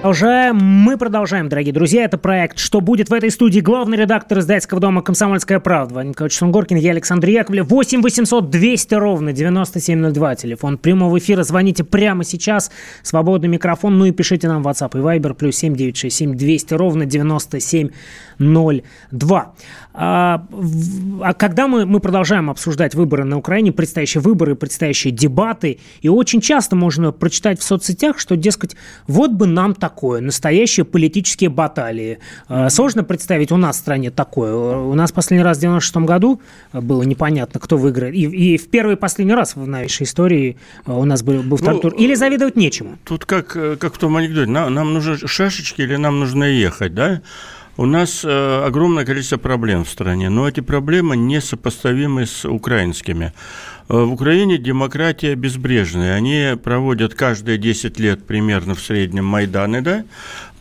Продолжаем. 0.00 0.56
Мы 0.56 0.96
продолжаем, 0.96 1.50
дорогие 1.50 1.74
друзья. 1.74 2.04
Это 2.04 2.16
проект 2.16 2.58
«Что 2.58 2.80
будет?» 2.80 3.10
В 3.10 3.12
этой 3.12 3.30
студии 3.30 3.60
главный 3.60 3.98
редактор 3.98 4.38
издательского 4.38 4.80
дома 4.80 5.02
«Комсомольская 5.02 5.60
правда» 5.60 5.92
Владимир 5.92 6.12
Николаевич 6.12 6.38
Сунгоркин, 6.38 6.78
я 6.78 6.92
Александр 6.92 7.28
Яковлев. 7.28 7.68
8 7.68 8.00
800 8.00 8.48
200 8.48 8.94
ровно 8.94 9.34
9702. 9.34 10.36
Телефон 10.36 10.78
прямого 10.78 11.18
эфира. 11.18 11.42
Звоните 11.42 11.84
прямо 11.84 12.24
сейчас. 12.24 12.70
Свободный 13.02 13.50
микрофон. 13.50 13.98
Ну 13.98 14.06
и 14.06 14.10
пишите 14.10 14.48
нам 14.48 14.62
в 14.62 14.68
WhatsApp 14.68 14.92
и 14.94 15.02
Viber. 15.02 15.34
Плюс 15.34 15.56
7 15.56 15.76
967 15.76 16.34
200 16.34 16.72
ровно 16.72 17.04
9702. 17.04 19.52
А, 19.92 20.46
а 21.20 21.34
когда 21.34 21.66
мы, 21.66 21.84
мы 21.84 21.98
продолжаем 22.00 22.48
обсуждать 22.48 22.94
выборы 22.94 23.24
на 23.24 23.36
Украине, 23.36 23.72
предстоящие 23.72 24.22
выборы, 24.22 24.54
предстоящие 24.54 25.12
дебаты, 25.12 25.78
и 26.00 26.08
очень 26.08 26.40
часто 26.40 26.76
можно 26.76 27.12
прочитать 27.12 27.60
в 27.60 27.64
соцсетях, 27.64 28.18
что, 28.18 28.36
дескать, 28.36 28.76
вот 29.08 29.32
бы 29.32 29.46
нам 29.46 29.74
такое, 29.90 30.20
настоящие 30.20 30.84
политические 30.84 31.50
баталии. 31.50 32.18
А, 32.48 32.70
сложно 32.70 33.02
представить 33.02 33.50
у 33.52 33.56
нас 33.56 33.76
в 33.76 33.80
стране 33.80 34.10
такое. 34.10 34.54
У 34.54 34.94
нас 34.94 35.10
последний 35.10 35.44
раз 35.44 35.58
в 35.58 35.60
96 35.60 35.96
году 36.06 36.40
было 36.72 37.02
непонятно, 37.02 37.58
кто 37.60 37.76
выиграет. 37.76 38.14
И, 38.14 38.22
и 38.22 38.56
в 38.56 38.68
первый 38.70 38.94
и 38.94 38.96
последний 38.96 39.34
раз 39.34 39.56
в 39.56 39.66
новейшей 39.66 40.04
истории 40.04 40.56
у 40.86 41.04
нас 41.04 41.22
был, 41.22 41.42
был 41.42 41.56
второй 41.56 41.76
ну, 41.76 41.90
тур. 41.90 41.94
Или 41.94 42.14
завидовать 42.14 42.56
нечему. 42.56 42.98
Тут 43.04 43.24
как, 43.24 43.48
как 43.48 43.94
в 43.94 43.98
том 43.98 44.16
анекдоте. 44.16 44.50
Нам, 44.50 44.72
нам 44.72 44.94
нужны 44.94 45.16
шашечки 45.26 45.82
или 45.82 45.96
нам 45.96 46.20
нужно 46.20 46.44
ехать, 46.44 46.94
да? 46.94 47.20
У 47.76 47.86
нас 47.86 48.24
э, 48.24 48.64
огромное 48.66 49.04
количество 49.04 49.38
проблем 49.38 49.84
в 49.84 49.88
стране, 49.88 50.28
но 50.28 50.46
эти 50.46 50.60
проблемы 50.60 51.16
несопоставимы 51.16 52.26
с 52.26 52.44
украинскими. 52.44 53.32
Э, 53.90 54.04
в 54.04 54.12
Украине 54.12 54.56
демократия 54.56 55.34
безбрежная. 55.34 56.14
Они 56.14 56.56
проводят 56.62 57.14
каждые 57.14 57.58
10 57.58 57.98
лет 57.98 58.24
примерно 58.24 58.74
в 58.76 58.80
среднем 58.80 59.24
Майданы, 59.24 59.80
да? 59.82 60.04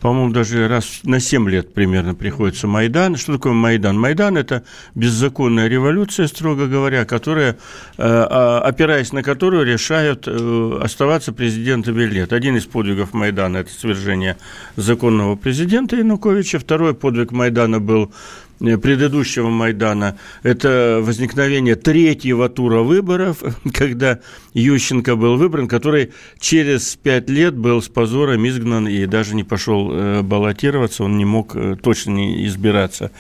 По-моему, 0.02 0.32
даже 0.32 0.68
раз 0.68 1.02
на 1.04 1.20
7 1.20 1.48
лет 1.50 1.74
примерно 1.74 2.16
приходится 2.16 2.68
Майдан. 2.68 3.18
Что 3.18 3.34
такое 3.34 3.54
Майдан? 3.54 4.00
Майдан– 4.00 4.38
это 4.38 4.64
беззаконная 4.96 5.68
революция, 5.68 6.28
строго 6.28 6.68
говоря, 6.68 7.06
которая, 7.06 7.52
э, 7.52 7.56
а, 7.98 8.62
опираясь 8.62 9.12
на 9.12 9.22
которую 9.22 9.66
решают 9.66 10.24
э, 10.26 10.80
оставаться 10.82 11.34
президентом 11.34 12.00
или 12.00 12.16
нет. 12.16 12.34
Один 12.34 12.56
из 12.56 12.66
подвигов 12.66 13.14
Майдана– 13.14 13.58
это 13.58 13.72
свержение 13.72 14.38
законного 14.76 15.36
президента 15.36 15.98
Януковича. 15.98 16.60
Второй 16.60 16.96
подвиг 16.96 17.32
Майдана 17.32 17.80
был 17.80 18.12
предыдущего 18.60 19.50
Майдана, 19.50 20.18
это 20.44 21.00
возникновение 21.02 21.76
третьего 21.76 22.50
тура 22.50 22.82
выборов, 22.82 23.44
когда 23.74 24.20
Ющенко 24.54 25.16
был 25.16 25.38
выбран, 25.38 25.68
который 25.68 26.12
через 26.40 26.96
пять 26.96 27.30
лет 27.30 27.56
был 27.56 27.82
с 27.82 27.88
позором 27.88 28.48
изгнан 28.48 28.88
и 28.88 29.06
даже 29.06 29.36
не 29.36 29.44
пошел 29.44 29.92
э, 29.92 30.22
баллотироваться, 30.22 31.04
он 31.04 31.18
не 31.18 31.26
мог 31.26 31.56
э, 31.56 31.76
точно 31.82 32.12
не 32.12 32.46
избираться. 32.46 33.12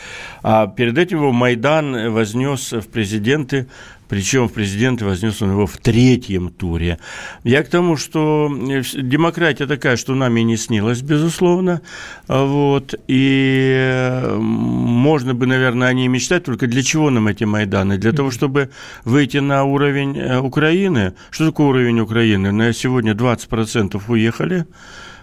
А 0.43 0.67
перед 0.67 0.97
этим 0.97 1.19
его 1.19 1.31
Майдан 1.31 2.11
вознес 2.11 2.73
в 2.73 2.87
президенты 2.89 3.67
причем 4.09 4.49
в 4.49 4.53
президенты 4.53 5.05
вознес 5.05 5.41
он 5.41 5.51
его 5.51 5.67
в 5.67 5.77
третьем 5.77 6.49
туре. 6.49 6.97
Я 7.43 7.63
к 7.63 7.69
тому, 7.69 7.95
что 7.95 8.49
э, 8.51 8.81
демократия 9.01 9.67
такая, 9.67 9.97
что 9.97 10.15
нами 10.15 10.41
не 10.41 10.57
снилась, 10.57 11.01
безусловно. 11.01 11.81
Вот. 12.27 12.95
И 13.07 14.21
можно 14.37 15.35
бы, 15.35 15.45
наверное, 15.45 15.89
о 15.89 15.93
ней 15.93 16.07
мечтать, 16.07 16.43
только 16.43 16.65
для 16.65 16.81
чего 16.81 17.11
нам 17.11 17.27
эти 17.27 17.43
Майданы? 17.43 17.99
Для 17.99 18.11
того, 18.11 18.31
чтобы 18.31 18.71
выйти 19.05 19.37
на 19.37 19.63
уровень 19.63 20.17
э, 20.17 20.39
Украины. 20.39 21.13
Что 21.29 21.45
такое 21.45 21.67
уровень 21.67 21.99
Украины? 21.99 22.51
На 22.51 22.73
сегодня 22.73 23.13
20% 23.13 24.01
уехали. 24.07 24.65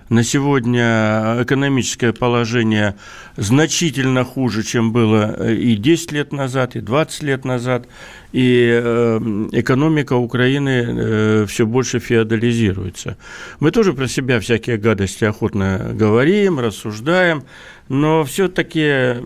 На 0.09 0.23
сегодня 0.23 1.39
экономическое 1.41 2.13
положение 2.13 2.95
значительно 3.37 4.23
хуже, 4.25 4.63
чем 4.63 4.93
было 4.93 5.51
и 5.51 5.75
10 5.75 6.13
лет 6.13 6.33
назад, 6.33 6.77
и 6.77 6.81
20 6.81 7.23
лет 7.25 7.45
назад 7.45 7.89
и 8.31 8.71
э, 8.73 9.19
экономика 9.51 10.13
Украины 10.13 10.87
э, 10.87 11.47
все 11.49 11.67
больше 11.67 11.99
феодализируется. 11.99 13.17
Мы 13.59 13.73
тоже 13.73 13.95
про 13.95 14.07
себя 14.07 14.39
всякие 14.39 14.77
гадости 14.77 15.25
охотно 15.25 15.91
говорим, 15.93 16.61
рассуждаем, 16.61 17.43
но 17.89 18.23
все-таки 18.23 19.17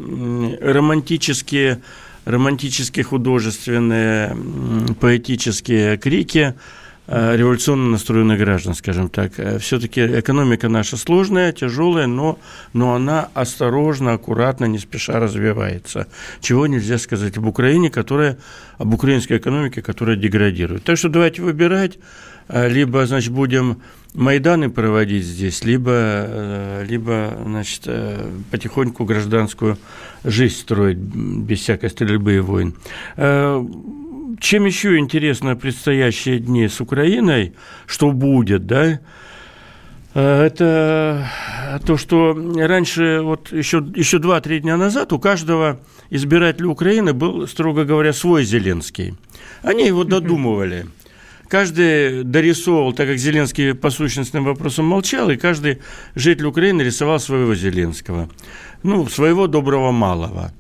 романтические, 0.63 1.83
романтические 2.25 3.05
художественные, 3.05 4.35
поэтические 4.99 5.99
крики 5.99 6.55
Э, 6.55 6.55
революционно 7.11 7.91
настроенных 7.91 8.39
граждан, 8.39 8.75
скажем 8.75 9.09
так. 9.09 9.33
Э, 9.39 9.59
Все-таки 9.59 10.01
экономика 10.01 10.69
наша 10.69 10.97
сложная, 10.97 11.53
тяжелая, 11.53 12.07
но, 12.07 12.39
но 12.73 12.95
она 12.95 13.29
осторожно, 13.35 14.13
аккуратно, 14.13 14.67
не 14.67 14.79
спеша 14.79 15.19
развивается. 15.19 16.07
Чего 16.41 16.67
нельзя 16.67 16.99
сказать 16.99 17.37
об 17.37 17.47
Украине, 17.47 17.91
которая, 17.91 18.39
об 18.79 18.95
украинской 18.95 19.39
экономике, 19.39 19.83
которая 19.83 20.17
деградирует. 20.17 20.85
Так 20.85 20.99
что 20.99 21.09
давайте 21.09 21.43
выбирать, 21.43 21.99
э, 22.49 22.69
либо, 22.69 23.05
значит, 23.07 23.33
будем 23.33 23.83
Майданы 24.15 24.71
проводить 24.71 25.25
здесь, 25.25 25.63
либо, 25.63 26.83
либо 26.85 27.39
значит, 27.45 27.89
потихоньку 28.51 29.05
гражданскую 29.05 29.79
жизнь 30.25 30.57
строить 30.57 30.97
без 30.99 31.61
всякой 31.61 31.91
стрельбы 31.91 32.35
и 32.35 32.41
войн 32.41 32.75
чем 34.39 34.65
еще 34.67 34.99
интересно 34.99 35.57
предстоящие 35.57 36.39
дни 36.39 36.69
с 36.69 36.81
Украиной, 36.81 37.55
что 37.87 38.13
будет, 38.13 38.67
да, 38.67 39.01
э, 40.15 40.43
это 40.47 41.31
то, 41.87 41.97
что 41.97 42.35
раньше, 42.57 43.21
вот 43.23 43.53
еще, 43.53 43.85
еще 43.95 44.19
2-3 44.19 44.61
дня 44.61 44.77
назад 44.77 45.13
у 45.13 45.19
каждого 45.19 45.81
избирателя 46.11 46.69
Украины 46.69 47.13
был, 47.13 47.47
строго 47.47 47.85
говоря, 47.85 48.13
свой 48.13 48.45
Зеленский. 48.45 49.15
Они 49.63 49.87
его 49.87 50.05
додумывали. 50.05 50.87
Каждый 51.49 52.23
дорисовывал, 52.23 52.93
так 52.93 53.09
как 53.09 53.19
Зеленский 53.19 53.75
по 53.75 53.91
сущностным 53.91 54.45
вопросам 54.45 54.87
молчал, 54.87 55.31
и 55.31 55.37
каждый 55.37 55.81
житель 56.15 56.47
Украины 56.47 56.83
рисовал 56.83 57.19
своего 57.19 57.57
Зеленского. 57.57 58.29
Ну, 58.85 59.09
своего 59.09 59.49
доброго 59.49 59.91
малого. 59.91 60.53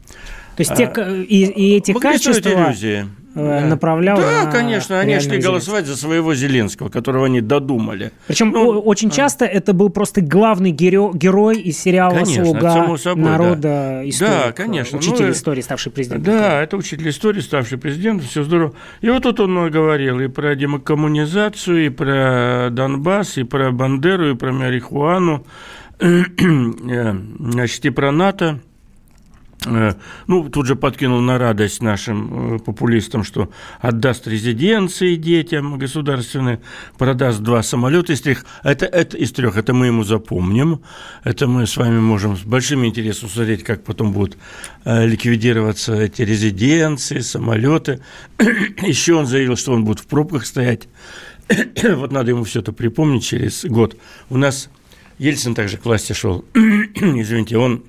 То 0.56 0.62
есть 0.62 0.74
те, 0.74 0.86
а, 0.86 1.16
и, 1.16 1.44
и 1.44 1.76
эти 1.76 1.92
качества... 1.92 2.50
иллюзии. 2.50 3.06
Э, 3.34 3.60
да. 3.60 3.66
направлял. 3.66 4.16
Да, 4.16 4.46
на 4.46 4.50
конечно, 4.50 4.98
они 4.98 5.20
шли 5.20 5.38
голосовать 5.38 5.86
за 5.86 5.96
своего 5.96 6.34
Зеленского, 6.34 6.88
которого 6.88 7.26
они 7.26 7.40
додумали. 7.40 8.10
Причем 8.26 8.50
ну, 8.50 8.80
очень 8.80 9.08
а... 9.08 9.12
часто 9.12 9.44
это 9.44 9.72
был 9.72 9.90
просто 9.90 10.20
главный 10.20 10.72
геро- 10.72 11.16
герой 11.16 11.60
из 11.60 11.78
сериала 11.78 12.14
конечно, 12.14 12.44
«Слуга 12.44 12.96
собой, 12.96 13.24
народа», 13.24 13.60
да. 13.60 14.08
историк, 14.08 14.32
да, 14.32 14.52
конечно. 14.52 14.98
учитель 14.98 15.26
ну, 15.26 15.32
истории, 15.32 15.60
ставший 15.60 15.92
президентом. 15.92 16.24
Да, 16.24 16.60
это 16.60 16.76
учитель 16.76 17.08
истории, 17.08 17.40
ставший 17.40 17.78
президентом, 17.78 18.26
все 18.26 18.42
здорово. 18.42 18.74
И 19.00 19.08
вот 19.08 19.22
тут 19.22 19.38
он 19.38 19.70
говорил 19.70 20.18
и 20.18 20.26
про 20.26 20.56
демокоммунизацию, 20.56 21.86
и 21.86 21.88
про 21.88 22.68
Донбасс, 22.70 23.38
и 23.38 23.44
про 23.44 23.70
Бандеру, 23.70 24.32
и 24.32 24.34
про 24.34 24.52
марихуану, 24.52 25.46
э, 26.00 27.14
значит, 27.38 27.84
и 27.84 27.90
про 27.90 28.10
НАТО. 28.10 28.60
Э, 29.66 29.94
ну, 30.26 30.48
тут 30.48 30.66
же 30.66 30.76
подкинул 30.76 31.20
на 31.20 31.38
радость 31.38 31.82
нашим 31.82 32.56
э, 32.56 32.58
популистам, 32.60 33.24
что 33.24 33.50
отдаст 33.80 34.26
резиденции 34.26 35.16
детям 35.16 35.78
государственные, 35.78 36.60
продаст 36.96 37.40
два 37.40 37.62
самолета 37.62 38.12
из 38.12 38.22
трех. 38.22 38.44
Это, 38.62 38.86
это 38.86 39.18
из 39.18 39.32
трех, 39.32 39.56
это 39.56 39.74
мы 39.74 39.86
ему 39.86 40.02
запомним. 40.04 40.80
Это 41.24 41.46
мы 41.46 41.66
с 41.66 41.76
вами 41.76 42.00
можем 42.00 42.36
с 42.36 42.40
большим 42.40 42.86
интересом 42.86 43.28
смотреть, 43.28 43.62
как 43.62 43.84
потом 43.84 44.12
будут 44.12 44.38
э, 44.84 45.06
ликвидироваться 45.06 45.94
эти 45.94 46.22
резиденции, 46.22 47.18
самолеты. 47.18 48.00
Еще 48.82 49.14
он 49.14 49.26
заявил, 49.26 49.56
что 49.56 49.72
он 49.72 49.84
будет 49.84 50.00
в 50.00 50.06
пробках 50.06 50.46
стоять. 50.46 50.88
вот 51.82 52.12
надо 52.12 52.30
ему 52.30 52.44
все 52.44 52.60
это 52.60 52.72
припомнить 52.72 53.24
через 53.24 53.64
год. 53.66 53.96
У 54.30 54.38
нас 54.38 54.70
Ельцин 55.18 55.54
также 55.54 55.76
к 55.76 55.84
власти 55.84 56.14
шел. 56.14 56.46
Извините, 56.54 57.58
он 57.58 57.84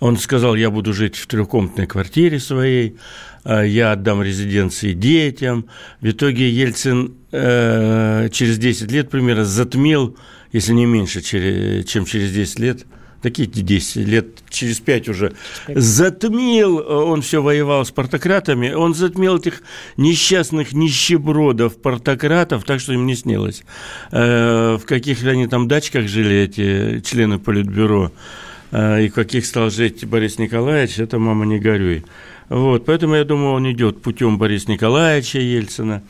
он 0.00 0.16
сказал, 0.16 0.54
я 0.54 0.70
буду 0.70 0.92
жить 0.92 1.16
в 1.16 1.26
трехкомнатной 1.26 1.86
квартире 1.86 2.38
своей, 2.38 2.96
а, 3.44 3.62
я 3.62 3.92
отдам 3.92 4.22
резиденции 4.22 4.92
детям. 4.92 5.66
В 6.00 6.10
итоге 6.10 6.48
Ельцин 6.50 7.14
э, 7.32 8.28
через 8.30 8.58
10 8.58 8.90
лет 8.90 9.10
примерно 9.10 9.44
затмил, 9.44 10.16
если 10.52 10.72
не 10.72 10.86
меньше, 10.86 11.22
чем 11.22 12.04
через 12.04 12.32
10 12.32 12.58
лет, 12.58 12.86
такие 13.22 13.48
10 13.48 13.96
лет, 14.06 14.26
через 14.48 14.80
5 14.80 15.08
уже, 15.08 15.32
затмил, 15.68 16.78
он 16.78 17.22
все 17.22 17.42
воевал 17.42 17.84
с 17.84 17.90
партократами, 17.90 18.72
он 18.72 18.94
затмил 18.94 19.38
этих 19.38 19.62
несчастных 19.96 20.72
нищебродов, 20.72 21.80
партократов, 21.80 22.64
так 22.64 22.80
что 22.80 22.92
им 22.92 23.06
не 23.06 23.16
снилось. 23.16 23.64
Э, 24.12 24.76
в 24.80 24.84
каких 24.86 25.24
они 25.24 25.46
там 25.46 25.68
дачках 25.68 26.06
жили, 26.06 26.36
эти 26.36 27.00
члены 27.00 27.38
Политбюро, 27.38 28.12
Э, 28.12 28.51
и 28.72 29.08
в 29.08 29.14
каких 29.14 29.44
стал 29.44 29.70
жить 29.70 30.04
Борис 30.06 30.38
Николаевич, 30.38 30.98
это 30.98 31.18
мама 31.18 31.44
не 31.44 31.58
горюй. 31.58 32.04
Вот, 32.48 32.84
поэтому 32.84 33.14
я 33.14 33.24
думаю, 33.24 33.52
он 33.52 33.70
идет 33.70 34.02
путем 34.02 34.38
Бориса 34.38 34.70
Николаевича 34.70 35.38
Ельцина. 35.38 36.02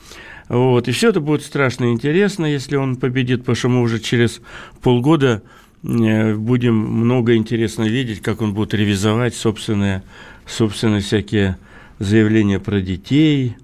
Вот, 0.49 0.87
и 0.87 0.91
все 0.91 1.09
это 1.09 1.21
будет 1.21 1.43
страшно 1.43 1.91
интересно, 1.91 2.45
если 2.45 2.75
он 2.75 2.97
победит, 2.97 3.39
потому 3.41 3.55
что 3.55 3.69
мы 3.69 3.81
уже 3.81 3.99
через 3.99 4.41
полгода 4.81 5.41
э, 5.83 6.35
будем 6.35 6.75
много 6.75 7.35
интересно 7.35 7.83
видеть, 7.83 8.21
как 8.21 8.41
он 8.41 8.53
будет 8.53 8.73
ревизовать 8.73 9.35
собственные, 9.35 10.03
собственные 10.45 11.01
всякие 11.01 11.57
заявления 11.99 12.59
про 12.59 12.81
детей, 12.81 13.55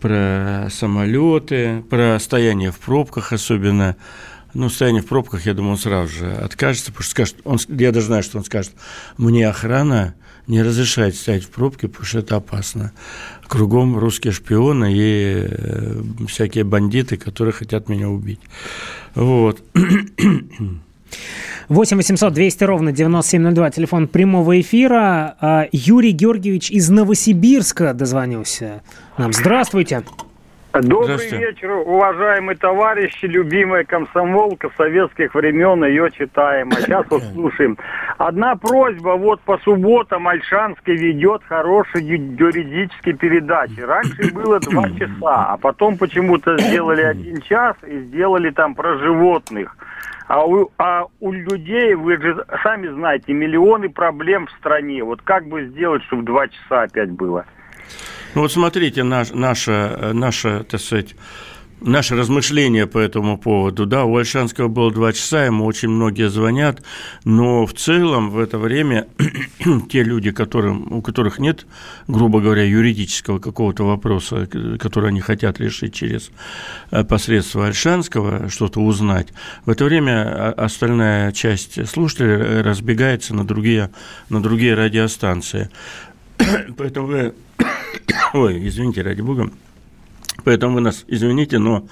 про 0.00 0.68
самолеты, 0.70 1.82
про 1.88 2.18
стояние 2.20 2.70
в 2.70 2.78
пробках 2.78 3.32
особенно 3.32 3.96
ну, 4.54 4.68
состояние 4.68 5.02
в 5.02 5.06
пробках, 5.06 5.46
я 5.46 5.54
думаю, 5.54 5.72
он 5.72 5.78
сразу 5.78 6.12
же 6.12 6.32
откажется, 6.32 6.92
потому 6.92 7.02
что 7.02 7.10
скажет, 7.10 7.36
он, 7.44 7.58
я 7.68 7.92
даже 7.92 8.06
знаю, 8.06 8.22
что 8.22 8.38
он 8.38 8.44
скажет, 8.44 8.72
мне 9.18 9.48
охрана 9.48 10.14
не 10.46 10.62
разрешает 10.62 11.16
стоять 11.16 11.44
в 11.44 11.50
пробке, 11.50 11.88
потому 11.88 12.06
что 12.06 12.18
это 12.18 12.36
опасно. 12.36 12.92
Кругом 13.46 13.98
русские 13.98 14.32
шпионы 14.32 14.92
и 14.94 15.46
э, 15.48 16.02
всякие 16.28 16.64
бандиты, 16.64 17.16
которые 17.16 17.52
хотят 17.52 17.88
меня 17.88 18.08
убить. 18.08 18.40
Вот. 19.14 19.62
8 21.68 21.96
800 21.96 22.32
200 22.32 22.64
ровно 22.64 22.92
9702, 22.92 23.70
телефон 23.70 24.08
прямого 24.08 24.60
эфира. 24.60 25.36
А, 25.40 25.66
Юрий 25.72 26.12
Георгиевич 26.12 26.70
из 26.70 26.90
Новосибирска 26.90 27.94
дозвонился 27.94 28.82
нам. 29.16 29.32
Здравствуйте. 29.32 30.04
Добрый 30.82 31.28
вечер, 31.28 31.70
уважаемые 31.70 32.56
товарищи, 32.56 33.26
любимая 33.26 33.84
комсомолка 33.84 34.70
советских 34.76 35.32
времен, 35.32 35.84
ее 35.84 36.10
читаем. 36.10 36.70
А 36.70 36.80
сейчас 36.80 37.06
вот 37.10 37.22
слушаем. 37.32 37.78
Одна 38.18 38.56
просьба, 38.56 39.10
вот 39.10 39.40
по 39.42 39.56
субботам 39.58 40.26
Альшанский 40.26 40.96
ведет 40.96 41.42
хорошие 41.44 42.04
юридические 42.04 43.14
передачи. 43.14 43.78
Раньше 43.78 44.30
было 44.34 44.58
два 44.58 44.90
часа, 44.90 45.52
а 45.52 45.56
потом 45.58 45.96
почему-то 45.96 46.58
сделали 46.58 47.02
один 47.04 47.40
час 47.42 47.76
и 47.86 48.00
сделали 48.00 48.50
там 48.50 48.74
про 48.74 48.98
животных. 48.98 49.76
А 50.26 50.44
у, 50.44 50.72
а 50.78 51.04
у 51.20 51.32
людей, 51.32 51.94
вы 51.94 52.16
же 52.16 52.44
сами 52.64 52.88
знаете, 52.88 53.32
миллионы 53.32 53.90
проблем 53.90 54.48
в 54.48 54.50
стране. 54.58 55.04
Вот 55.04 55.22
как 55.22 55.46
бы 55.46 55.66
сделать, 55.66 56.02
чтобы 56.04 56.24
два 56.24 56.48
часа 56.48 56.82
опять 56.82 57.10
было? 57.10 57.44
Ну 58.34 58.40
вот 58.42 58.52
смотрите, 58.52 59.04
наш, 59.04 59.30
наша, 59.30 60.10
наша, 60.12 60.64
так 60.64 60.80
сказать, 60.80 61.14
наше 61.80 62.16
размышление 62.16 62.86
по 62.86 62.98
этому 62.98 63.38
поводу. 63.38 63.86
Да, 63.86 64.04
у 64.04 64.16
Альшанского 64.16 64.68
было 64.68 64.90
два 64.90 65.12
часа, 65.12 65.44
ему 65.44 65.64
очень 65.64 65.88
многие 65.88 66.28
звонят, 66.28 66.82
но 67.24 67.66
в 67.66 67.74
целом 67.74 68.30
в 68.30 68.38
это 68.38 68.58
время 68.58 69.06
те 69.90 70.02
люди, 70.02 70.30
которым, 70.32 70.92
у 70.92 71.02
которых 71.02 71.38
нет, 71.38 71.66
грубо 72.08 72.40
говоря, 72.40 72.64
юридического 72.64 73.38
какого-то 73.38 73.84
вопроса, 73.84 74.48
который 74.80 75.10
они 75.10 75.20
хотят 75.20 75.60
решить 75.60 75.94
через 75.94 76.30
э, 76.90 77.04
посредство 77.04 77.66
Альшанского, 77.66 78.48
что-то 78.48 78.80
узнать, 78.80 79.28
в 79.64 79.70
это 79.70 79.84
время 79.84 80.50
остальная 80.52 81.32
часть 81.32 81.86
слушателей 81.88 82.62
разбегается 82.62 83.34
на 83.34 83.46
другие, 83.46 83.90
на 84.28 84.42
другие 84.42 84.74
радиостанции. 84.74 85.70
Поэтому 86.76 87.06
вы 87.06 87.34
Ой, 88.32 88.66
извините, 88.68 89.02
ради 89.02 89.20
бога. 89.20 89.50
Поэтому 90.44 90.74
вы 90.74 90.80
нас 90.80 91.04
извините, 91.06 91.58
но 91.58 91.86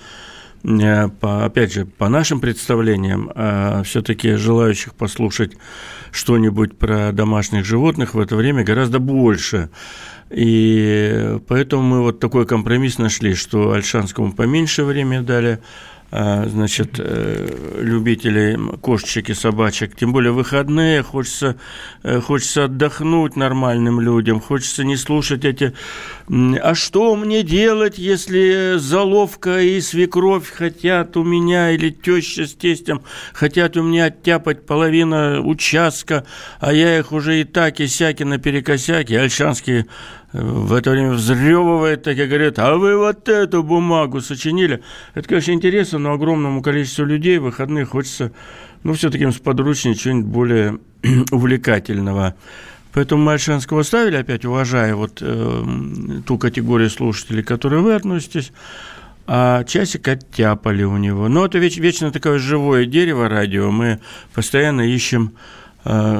э, 0.64 1.08
по, 1.08 1.44
опять 1.44 1.72
же, 1.72 1.86
по 1.86 2.08
нашим 2.08 2.40
представлениям, 2.40 3.30
а, 3.34 3.82
все-таки 3.84 4.34
желающих 4.34 4.94
послушать 4.94 5.56
что-нибудь 6.10 6.76
про 6.76 7.12
домашних 7.12 7.64
животных 7.64 8.14
в 8.14 8.20
это 8.20 8.36
время 8.36 8.64
гораздо 8.64 8.98
больше. 8.98 9.70
И 10.30 11.38
поэтому 11.46 11.82
мы 11.82 12.02
вот 12.02 12.20
такой 12.20 12.46
компромисс 12.46 12.98
нашли, 12.98 13.34
что 13.34 13.72
Альшанскому 13.72 14.32
поменьше 14.32 14.84
времени 14.84 15.20
дали, 15.20 15.60
значит, 16.12 16.96
э, 16.98 17.78
любителей 17.80 18.58
кошечек 18.82 19.30
и 19.30 19.34
собачек, 19.34 19.96
тем 19.96 20.12
более 20.12 20.32
выходные, 20.32 21.02
хочется, 21.02 21.56
э, 22.02 22.20
хочется 22.20 22.64
отдохнуть 22.64 23.34
нормальным 23.34 23.98
людям, 23.98 24.38
хочется 24.38 24.84
не 24.84 24.96
слушать 24.96 25.46
эти 25.46 25.72
«А 26.28 26.74
что 26.74 27.16
мне 27.16 27.42
делать, 27.42 27.96
если 27.96 28.74
заловка 28.76 29.60
и 29.60 29.80
свекровь 29.80 30.50
хотят 30.50 31.16
у 31.16 31.24
меня, 31.24 31.70
или 31.70 31.88
теща 31.88 32.46
с 32.46 32.52
тестем 32.52 33.02
хотят 33.32 33.78
у 33.78 33.82
меня 33.82 34.06
оттяпать 34.06 34.66
половину 34.66 35.48
участка, 35.48 36.26
а 36.60 36.74
я 36.74 36.98
их 36.98 37.12
уже 37.12 37.40
и 37.40 37.44
так, 37.44 37.80
и 37.80 37.86
сяки 37.86 38.22
наперекосяки». 38.22 39.14
Альшанский 39.14 39.86
в 40.32 40.72
это 40.72 40.90
время 40.90 41.10
взрёвывает, 41.12 42.02
так 42.02 42.18
и 42.18 42.26
говорит, 42.26 42.58
а 42.58 42.76
вы 42.76 42.96
вот 42.96 43.28
эту 43.28 43.62
бумагу 43.62 44.20
сочинили. 44.20 44.82
Это, 45.14 45.28
конечно, 45.28 45.52
интересно, 45.52 45.98
но 45.98 46.12
огромному 46.12 46.62
количеству 46.62 47.04
людей 47.04 47.38
в 47.38 47.44
выходные 47.44 47.84
хочется, 47.84 48.32
ну, 48.82 48.94
все-таки 48.94 49.30
сподручнее 49.30 49.94
чего-нибудь 49.94 50.30
более 50.30 50.78
увлекательного. 51.30 52.34
Поэтому 52.94 53.24
мы 53.24 53.32
Альшанского 53.32 53.82
ставили, 53.82 54.16
опять 54.16 54.44
уважая 54.44 54.94
вот 54.94 55.18
э, 55.20 55.64
ту 56.26 56.38
категорию 56.38 56.90
слушателей, 56.90 57.42
к 57.42 57.48
которой 57.48 57.80
вы 57.80 57.94
относитесь, 57.94 58.52
а 59.26 59.64
часик 59.64 60.08
оттяпали 60.08 60.82
у 60.82 60.96
него. 60.96 61.28
Но 61.28 61.46
это 61.46 61.58
веч, 61.58 61.78
вечно 61.78 62.10
такое 62.10 62.38
живое 62.38 62.84
дерево 62.84 63.28
радио. 63.28 63.70
Мы 63.70 64.00
постоянно 64.34 64.82
ищем 64.82 65.32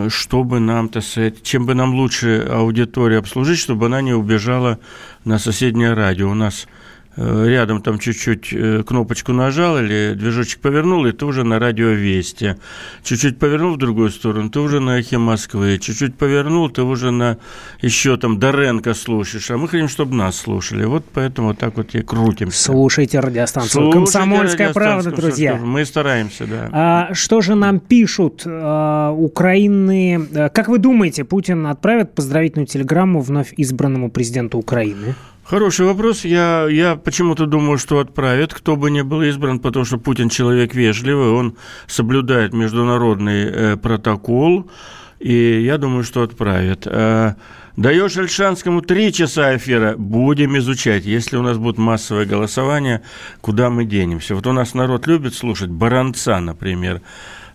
чтобы 0.09 0.59
нам, 0.59 0.89
так 0.89 1.05
сказать, 1.05 1.43
чем 1.43 1.67
бы 1.67 1.75
нам 1.75 1.95
лучше 1.95 2.47
аудиторию 2.51 3.21
обслужить, 3.21 3.59
чтобы 3.59 3.87
она 3.87 4.03
не 4.03 4.13
убежала 4.13 4.81
на 5.25 5.39
соседнее 5.39 5.95
радио. 5.95 6.31
У 6.31 6.35
нас 6.35 6.67
Э, 6.67 6.82
рядом 7.17 7.83
там 7.83 7.99
чуть-чуть 7.99 8.53
э, 8.53 8.83
кнопочку 8.87 9.33
нажал 9.33 9.79
или 9.79 10.15
движочек 10.15 10.61
повернул, 10.61 11.05
и 11.07 11.13
ты 11.13 11.27
уже 11.27 11.45
на 11.45 11.59
радио 11.59 11.89
Вести. 11.89 12.57
Чуть-чуть 13.03 13.39
повернул 13.39 13.75
в 13.75 13.79
другую 13.79 14.11
сторону, 14.11 14.49
ты 14.49 14.61
уже 14.61 14.81
на 14.81 14.99
Эхе 14.99 15.19
Москвы. 15.19 15.79
Чуть-чуть 15.79 16.15
повернул, 16.17 16.71
ты 16.71 16.83
уже 16.83 17.11
на 17.11 17.39
еще 17.81 18.17
там 18.17 18.39
Доренко 18.39 18.95
слушаешь. 18.95 19.51
А 19.51 19.59
мы 19.59 19.69
хотим, 19.69 19.89
чтобы 19.89 20.15
нас 20.15 20.37
слушали. 20.37 20.85
Вот 20.85 21.05
поэтому 21.13 21.49
вот 21.49 21.59
так 21.59 21.77
вот 21.77 21.95
и 21.95 22.03
крутимся. 22.03 22.65
Слушайте 22.65 23.21
радиостанцию 23.21 23.71
Слушайте 23.71 23.99
«Комсомольская 23.99 24.73
правда», 24.73 25.11
друзья. 25.11 25.57
Мы 25.57 25.85
стараемся, 25.85 26.47
да. 26.47 26.69
А, 26.73 27.15
что 27.15 27.41
же 27.41 27.55
нам 27.55 27.79
пишут 27.79 28.43
а, 28.47 29.11
Украины? 29.13 30.29
Э, 30.33 30.49
как 30.49 30.69
вы 30.69 30.79
думаете, 30.79 31.25
Путин 31.25 31.67
отправит 31.67 32.15
поздравительную 32.15 32.67
телеграмму 32.67 33.21
вновь 33.21 33.53
избранному 33.57 34.11
президенту 34.11 34.59
Украины? 34.59 35.15
Хороший 35.45 35.87
вопрос. 35.87 36.25
Я, 36.25 36.69
я 36.71 36.95
почему-то 36.95 37.47
думаю, 37.47 37.77
что 37.77 37.99
отправят, 37.99 38.55
кто 38.55 38.77
бы 38.77 38.91
ни 38.91 39.03
был 39.03 39.23
избран, 39.23 39.59
потому 39.59 39.85
что 39.85 39.99
Путин 39.99 40.29
человек 40.29 40.75
вежливый, 40.75 41.31
он 41.31 41.57
соблюдает 41.89 42.53
международный 42.53 43.45
э, 43.45 43.77
протокол, 43.77 44.71
и 45.19 45.63
я 45.63 45.79
думаю, 45.79 46.05
что 46.05 46.23
отправят. 46.23 46.87
Э, 46.87 47.35
даешь 47.77 48.17
Альшанскому 48.17 48.83
три 48.83 49.13
часа 49.13 49.57
эфира, 49.57 49.97
будем 49.97 50.57
изучать. 50.59 51.05
Если 51.05 51.37
у 51.37 51.43
нас 51.43 51.59
будет 51.59 51.77
массовое 51.77 52.25
голосование, 52.25 53.03
куда 53.41 53.69
мы 53.69 53.85
денемся? 53.85 54.37
Вот 54.37 54.47
у 54.47 54.53
нас 54.53 54.75
народ 54.75 55.09
любит 55.09 55.35
слушать 55.35 55.71
Баранца, 55.71 56.39
например, 56.39 57.03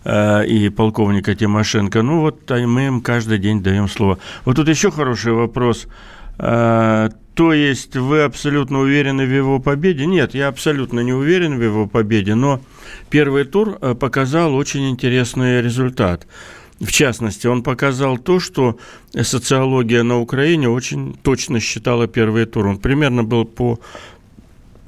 э, 0.04 0.46
и 0.46 0.68
полковника 0.68 1.34
Тимошенко. 1.34 2.02
Ну 2.02 2.20
вот 2.20 2.50
а 2.50 2.58
мы 2.66 2.86
им 2.86 3.00
каждый 3.00 3.38
день 3.38 3.62
даем 3.62 3.88
слово. 3.88 4.18
Вот 4.44 4.56
тут 4.56 4.68
еще 4.68 4.90
хороший 4.90 5.32
вопрос 5.32 5.88
то 6.38 7.52
есть 7.52 7.96
вы 7.96 8.22
абсолютно 8.22 8.80
уверены 8.80 9.24
в 9.26 9.32
его 9.32 9.60
победе? 9.60 10.06
Нет, 10.06 10.34
я 10.34 10.48
абсолютно 10.48 11.00
не 11.00 11.12
уверен 11.12 11.56
в 11.56 11.62
его 11.62 11.86
победе, 11.86 12.34
но 12.34 12.60
первый 13.10 13.44
тур 13.44 13.78
э, 13.80 13.94
показал 13.94 14.54
очень 14.54 14.88
интересный 14.90 15.62
результат. 15.62 16.26
В 16.80 16.90
частности, 16.92 17.46
он 17.46 17.62
показал 17.62 18.18
то, 18.18 18.38
что 18.38 18.78
социология 19.22 20.02
на 20.04 20.20
Украине 20.20 20.68
очень 20.68 21.14
точно 21.22 21.58
считала 21.60 22.06
первый 22.06 22.44
тур. 22.46 22.66
Он 22.66 22.78
примерно 22.78 23.24
был 23.24 23.44
по 23.44 23.80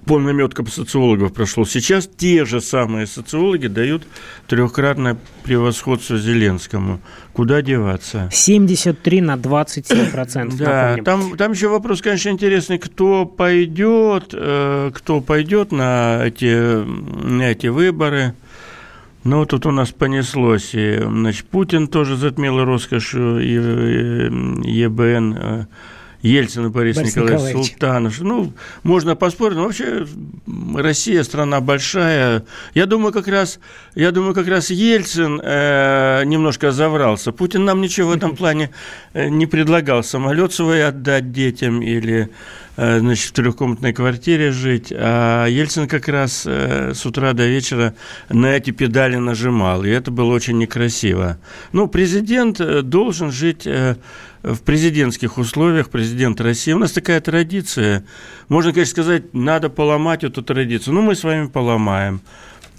полная 0.06 0.32
метка 0.32 0.64
социологов 0.66 1.32
прошло. 1.32 1.64
Сейчас 1.64 2.08
те 2.08 2.44
же 2.44 2.60
самые 2.60 3.06
социологи 3.06 3.66
дают 3.66 4.02
трехкратное 4.46 5.16
превосходство 5.44 6.18
Зеленскому. 6.18 7.00
Куда 7.32 7.62
деваться? 7.62 8.28
73 8.32 9.20
на 9.20 9.36
27 9.36 10.10
процентов. 10.10 10.58
Да, 10.58 10.96
там, 11.04 11.36
там 11.36 11.52
еще 11.52 11.68
вопрос, 11.68 12.02
конечно, 12.02 12.30
интересный, 12.30 12.78
кто 12.78 13.24
пойдет, 13.24 14.30
э, 14.32 14.90
кто 14.94 15.20
пойдет 15.20 15.72
на 15.72 16.22
эти, 16.24 16.84
на 16.84 17.50
эти 17.50 17.68
выборы. 17.68 18.34
Ну, 19.22 19.44
тут 19.44 19.66
у 19.66 19.70
нас 19.70 19.90
понеслось. 19.90 20.70
И, 20.74 20.98
значит, 21.02 21.46
Путин 21.46 21.88
тоже 21.88 22.16
затмил 22.16 22.64
роскошью 22.64 23.38
и, 23.40 24.68
и 24.68 24.72
ЕБН 24.80 25.34
э, 25.34 25.66
Ельцин 26.22 26.66
и 26.66 26.68
Борис, 26.68 26.96
Борис 26.96 27.10
Николаевич, 27.10 27.40
Николаевич 27.40 27.70
Султанов. 27.70 28.20
Ну, 28.20 28.52
можно 28.82 29.16
поспорить, 29.16 29.56
но 29.56 29.64
вообще 29.64 30.06
Россия 30.74 31.22
страна 31.22 31.60
большая. 31.60 32.44
Я 32.74 32.86
думаю, 32.86 33.12
как 33.12 33.28
раз, 33.28 33.58
я 33.94 34.10
думаю, 34.10 34.34
как 34.34 34.46
раз 34.46 34.70
Ельцин 34.70 35.40
э, 35.42 36.22
немножко 36.24 36.72
заврался. 36.72 37.32
Путин 37.32 37.64
нам 37.64 37.80
ничего 37.80 38.10
в 38.10 38.16
этом 38.16 38.36
плане 38.36 38.70
э, 39.14 39.28
не 39.28 39.46
предлагал. 39.46 40.02
Самолет 40.02 40.52
свой 40.52 40.86
отдать 40.86 41.32
детям 41.32 41.80
или 41.80 42.30
значит, 43.00 43.30
в 43.30 43.32
трехкомнатной 43.32 43.92
квартире 43.92 44.50
жить, 44.52 44.92
а 44.96 45.46
Ельцин 45.46 45.88
как 45.88 46.08
раз 46.08 46.44
э, 46.46 46.92
с 46.94 47.04
утра 47.04 47.32
до 47.32 47.46
вечера 47.46 47.94
на 48.28 48.46
эти 48.56 48.70
педали 48.70 49.16
нажимал, 49.16 49.84
и 49.84 49.90
это 49.90 50.10
было 50.10 50.32
очень 50.32 50.58
некрасиво. 50.58 51.38
Ну, 51.72 51.88
президент 51.88 52.58
должен 52.88 53.30
жить 53.30 53.66
в 54.42 54.62
президентских 54.62 55.38
условиях 55.38 55.90
президент 55.90 56.40
России. 56.40 56.72
У 56.72 56.78
нас 56.78 56.92
такая 56.92 57.20
традиция. 57.20 58.04
Можно, 58.48 58.72
конечно, 58.72 58.90
сказать, 58.92 59.34
надо 59.34 59.68
поломать 59.68 60.24
эту 60.24 60.42
традицию. 60.42 60.94
Ну, 60.94 61.02
мы 61.02 61.14
с 61.14 61.24
вами 61.24 61.46
поломаем. 61.46 62.20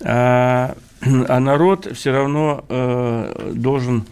А, 0.02 0.76
а 1.02 1.40
народ 1.40 1.88
все 1.96 2.12
равно 2.12 2.66
э, 2.68 3.52
должен 3.54 4.06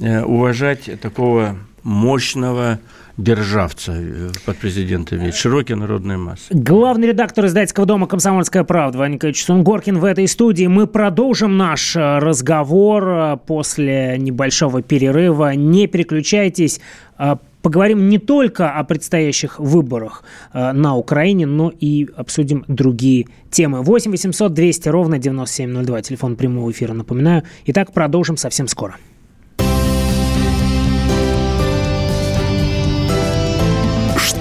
э, 0.00 0.22
уважать 0.22 1.00
такого 1.00 1.56
мощного 1.82 2.78
державца 3.16 3.92
э, 3.96 4.30
под 4.44 4.56
президента 4.58 5.16
ведь 5.16 5.34
широкие 5.34 5.76
народные 5.76 6.18
массы. 6.18 6.46
Главный 6.50 7.08
редактор 7.08 7.46
издательского 7.46 7.86
дома 7.86 8.06
«Комсомольская 8.06 8.64
правда» 8.64 8.98
Ваня 8.98 9.14
Николаевич 9.14 9.44
Сунгоркин 9.44 9.98
в 9.98 10.04
этой 10.04 10.28
студии. 10.28 10.66
Мы 10.66 10.86
продолжим 10.86 11.56
наш 11.56 11.96
э, 11.96 12.18
разговор 12.18 13.08
э, 13.08 13.36
после 13.46 14.16
небольшого 14.18 14.82
перерыва. 14.82 15.54
Не 15.54 15.86
переключайтесь. 15.86 16.80
Поговорим 17.62 18.08
не 18.08 18.18
только 18.18 18.70
о 18.70 18.84
предстоящих 18.84 19.58
выборах 19.58 20.22
на 20.52 20.96
Украине, 20.96 21.46
но 21.46 21.70
и 21.70 22.06
обсудим 22.14 22.64
другие 22.68 23.26
темы. 23.50 23.80
8 23.80 24.10
800 24.10 24.52
200 24.52 24.88
ровно 24.90 25.18
9702. 25.18 26.02
Телефон 26.02 26.36
прямого 26.36 26.70
эфира, 26.70 26.92
напоминаю. 26.92 27.42
Итак, 27.64 27.92
продолжим 27.92 28.36
совсем 28.36 28.68
скоро. 28.68 28.96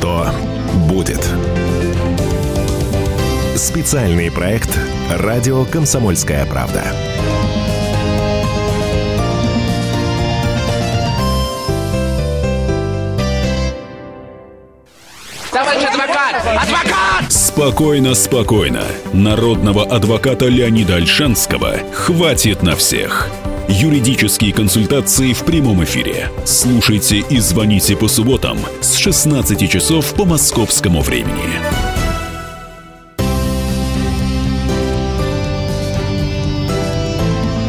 Что 0.05 0.27
будет? 0.87 1.27
Специальный 3.55 4.29
проект 4.29 4.69
«Радио 5.09 5.65
Комсомольская 5.65 6.45
правда». 6.45 6.83
Товарищ 15.51 15.85
адвокат! 15.85 16.35
Адвокат! 16.35 17.31
Спокойно, 17.31 18.13
спокойно. 18.13 18.83
Народного 19.11 19.85
адвоката 19.85 20.45
Леонида 20.45 20.97
Альшанского 20.97 21.77
хватит 21.91 22.61
на 22.61 22.75
всех. 22.75 23.31
Юридические 23.67 24.53
консультации 24.53 25.33
в 25.33 25.43
прямом 25.43 25.83
эфире. 25.83 26.29
Слушайте 26.45 27.17
и 27.17 27.39
звоните 27.39 27.97
по 27.97 28.07
субботам 28.07 28.59
с 28.79 28.95
16 28.95 29.69
часов 29.69 30.13
по 30.13 30.23
московскому 30.23 31.01
времени. 31.01 31.59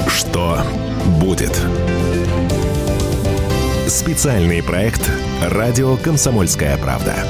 Что 0.07 0.61
будет? 1.19 1.59
Специальный 3.89 4.63
проект 4.63 5.11
«Радио 5.41 5.97
Комсомольская 5.97 6.77
правда». 6.77 7.25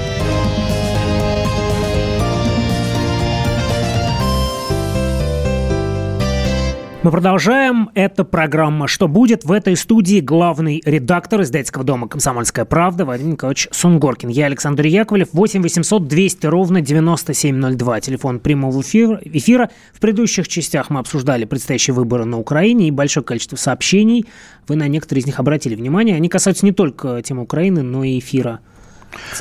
Мы 7.06 7.12
продолжаем. 7.12 7.90
Это 7.94 8.24
программа 8.24 8.88
«Что 8.88 9.06
будет?» 9.06 9.44
В 9.44 9.52
этой 9.52 9.76
студии 9.76 10.18
главный 10.18 10.82
редактор 10.84 11.42
издательского 11.42 11.84
дома 11.84 12.08
«Комсомольская 12.08 12.64
правда» 12.64 13.04
Вадим 13.04 13.30
Николаевич 13.30 13.68
Сунгоркин. 13.70 14.28
Я 14.28 14.46
Александр 14.46 14.86
Яковлев. 14.86 15.28
8 15.32 15.62
800 15.62 16.08
200 16.08 16.46
ровно 16.46 16.80
9702. 16.80 18.00
Телефон 18.00 18.40
прямого 18.40 18.80
эфира. 18.80 19.20
эфира. 19.22 19.70
В 19.92 20.00
предыдущих 20.00 20.48
частях 20.48 20.90
мы 20.90 20.98
обсуждали 20.98 21.44
предстоящие 21.44 21.94
выборы 21.94 22.24
на 22.24 22.40
Украине 22.40 22.88
и 22.88 22.90
большое 22.90 23.22
количество 23.22 23.54
сообщений. 23.54 24.26
Вы 24.66 24.74
на 24.74 24.88
некоторые 24.88 25.20
из 25.20 25.26
них 25.26 25.38
обратили 25.38 25.76
внимание. 25.76 26.16
Они 26.16 26.28
касаются 26.28 26.66
не 26.66 26.72
только 26.72 27.22
темы 27.22 27.42
Украины, 27.42 27.82
но 27.82 28.02
и 28.02 28.18
эфира 28.18 28.58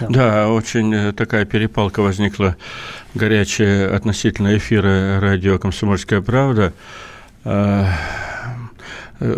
да, 0.08 0.50
очень 0.50 0.94
э, 0.94 1.12
такая 1.12 1.44
перепалка 1.44 2.02
возникла 2.02 2.56
горячая 3.16 3.94
относительно 3.94 4.56
эфира 4.56 5.20
радио 5.20 5.58
«Комсомольская 5.58 6.22
правда». 6.22 6.72
Э, 7.46 7.88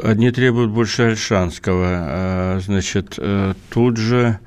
одни 0.04 0.32
требуют 0.32 0.72
больше 0.72 1.04
Альшанского. 1.04 2.56
Э, 2.58 2.60
значит, 2.62 3.16
э, 3.18 3.54
тут 3.70 3.98
же 3.98 4.40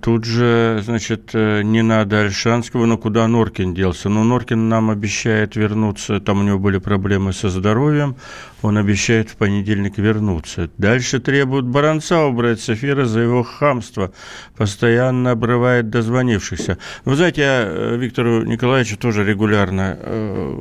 тут 0.00 0.24
же, 0.24 0.80
значит, 0.84 1.34
не 1.34 1.82
надо 1.82 2.20
Альшанского, 2.20 2.86
но 2.86 2.96
куда 2.98 3.26
Норкин 3.26 3.74
делся? 3.74 4.08
Ну, 4.08 4.22
Норкин 4.22 4.68
нам 4.68 4.90
обещает 4.90 5.56
вернуться, 5.56 6.20
там 6.20 6.38
у 6.38 6.42
него 6.44 6.60
были 6.60 6.78
проблемы 6.78 7.32
со 7.32 7.48
здоровьем, 7.48 8.14
он 8.62 8.78
обещает 8.78 9.28
в 9.28 9.34
понедельник 9.34 9.98
вернуться. 9.98 10.70
Дальше 10.78 11.18
требуют 11.18 11.66
Баранца 11.66 12.26
убрать 12.26 12.60
с 12.60 12.70
эфира 12.70 13.06
за 13.06 13.18
его 13.18 13.42
хамство, 13.42 14.12
постоянно 14.56 15.32
обрывает 15.32 15.90
дозвонившихся. 15.90 16.78
Вы 17.04 17.16
знаете, 17.16 17.40
я 17.40 17.96
Виктору 17.96 18.44
Николаевичу 18.44 18.96
тоже 18.96 19.24
регулярно 19.24 19.98
э, 19.98 20.54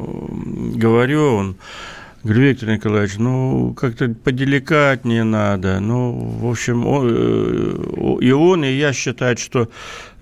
говорю, 0.77 1.35
он 1.35 1.57
Говорю, 2.25 2.41
Виктор 2.41 2.69
Николаевич, 2.69 3.17
ну, 3.19 3.75
как-то 3.75 4.09
поделикатнее 4.09 5.23
надо. 5.23 5.79
Ну, 5.79 6.11
в 6.11 6.49
общем, 6.49 6.87
он, 6.87 7.07
э, 7.07 8.17
и 8.19 8.31
он, 8.31 8.65
и 8.65 8.71
я 8.71 8.93
считают, 8.93 9.37
что 9.37 9.69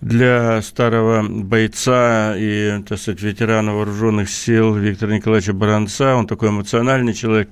для 0.01 0.61
старого 0.61 1.25
бойца 1.25 2.35
и, 2.35 2.83
так 2.85 2.99
сказать, 2.99 3.21
ветерана 3.21 3.73
вооруженных 3.73 4.29
сил 4.29 4.75
Виктора 4.75 5.15
Николаевича 5.15 5.53
Баранца, 5.53 6.15
он 6.15 6.27
такой 6.27 6.49
эмоциональный 6.49 7.13
человек, 7.13 7.47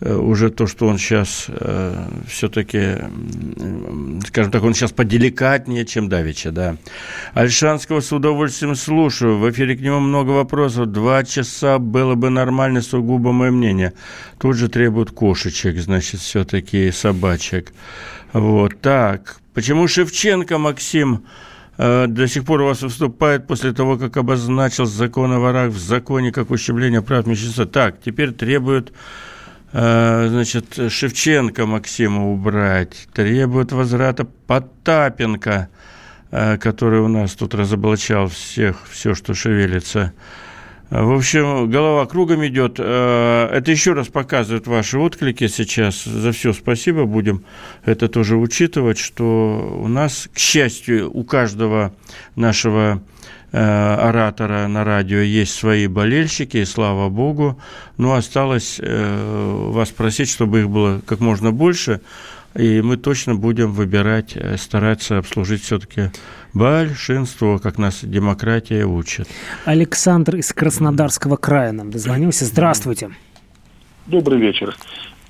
уже 0.00 0.50
то, 0.50 0.66
что 0.66 0.86
он 0.88 0.98
сейчас 0.98 1.46
э, 1.48 2.08
все-таки, 2.28 2.96
скажем 4.26 4.52
так, 4.52 4.62
он 4.62 4.74
сейчас 4.74 4.92
поделикатнее, 4.92 5.86
чем 5.86 6.10
Давича, 6.10 6.50
да. 6.50 6.76
Альшанского 7.32 8.00
с 8.00 8.12
удовольствием 8.12 8.74
слушаю. 8.74 9.38
В 9.38 9.50
эфире 9.50 9.74
к 9.74 9.80
нему 9.80 10.00
много 10.00 10.30
вопросов. 10.30 10.86
Два 10.92 11.24
часа 11.24 11.78
было 11.78 12.14
бы 12.14 12.28
нормально, 12.28 12.82
сугубо 12.82 13.32
мое 13.32 13.50
мнение. 13.50 13.94
Тут 14.38 14.56
же 14.56 14.68
требуют 14.68 15.12
кошечек, 15.12 15.78
значит, 15.78 16.20
все-таки 16.20 16.90
собачек. 16.90 17.72
Вот, 18.34 18.78
так. 18.82 19.38
Почему 19.54 19.88
Шевченко, 19.88 20.58
Максим, 20.58 21.24
э, 21.78 22.06
до 22.06 22.28
сих 22.28 22.44
пор 22.44 22.60
у 22.60 22.66
вас 22.66 22.82
выступает 22.82 23.46
после 23.46 23.72
того, 23.72 23.96
как 23.96 24.18
обозначил 24.18 24.84
закон 24.84 25.32
о 25.32 25.38
ворах 25.38 25.70
в 25.70 25.78
законе 25.78 26.32
как 26.32 26.50
ущемление 26.50 27.00
прав 27.00 27.26
меньшинства? 27.26 27.64
Так, 27.64 28.02
теперь 28.04 28.32
требуют 28.32 28.92
Э, 28.92 29.35
значит, 29.76 30.78
Шевченко 30.88 31.66
Максима 31.66 32.32
убрать, 32.32 33.08
требует 33.12 33.72
возврата 33.72 34.24
Потапенко, 34.46 35.68
э, 36.30 36.56
который 36.56 37.00
у 37.00 37.08
нас 37.08 37.34
тут 37.34 37.54
разоблачал 37.54 38.28
всех, 38.28 38.86
все, 38.90 39.14
что 39.14 39.34
шевелится. 39.34 40.14
В 40.88 41.14
общем, 41.14 41.68
голова 41.68 42.06
кругом 42.06 42.46
идет. 42.46 42.76
Э, 42.78 43.48
это 43.52 43.70
еще 43.70 43.92
раз 43.92 44.08
показывает 44.08 44.66
ваши 44.66 44.98
отклики 44.98 45.46
сейчас. 45.48 46.04
За 46.04 46.32
все 46.32 46.54
спасибо. 46.54 47.04
Будем 47.04 47.44
это 47.84 48.08
тоже 48.08 48.36
учитывать, 48.36 48.98
что 48.98 49.78
у 49.82 49.88
нас, 49.88 50.28
к 50.32 50.38
счастью, 50.38 51.10
у 51.12 51.22
каждого 51.22 51.92
нашего 52.34 53.02
Э, 53.02 53.15
оратора 53.52 54.66
на 54.68 54.84
радио 54.84 55.18
есть 55.18 55.54
свои 55.54 55.86
болельщики, 55.86 56.58
и 56.58 56.64
слава 56.64 57.08
богу. 57.08 57.58
Но 57.96 58.14
осталось 58.14 58.78
э, 58.82 59.70
вас 59.70 59.90
просить, 59.90 60.30
чтобы 60.30 60.60
их 60.60 60.70
было 60.70 61.00
как 61.06 61.20
можно 61.20 61.52
больше, 61.52 62.00
и 62.54 62.80
мы 62.82 62.96
точно 62.96 63.34
будем 63.34 63.72
выбирать, 63.72 64.36
э, 64.36 64.56
стараться 64.56 65.18
обслужить 65.18 65.62
все-таки 65.62 66.10
большинство, 66.54 67.58
как 67.58 67.78
нас 67.78 68.00
демократия 68.02 68.84
учит. 68.84 69.28
Александр 69.64 70.36
из 70.36 70.52
Краснодарского 70.52 71.36
края 71.36 71.72
нам 71.72 71.90
дозвонился. 71.90 72.44
Здравствуйте. 72.44 73.10
Добрый 74.06 74.38
вечер. 74.38 74.74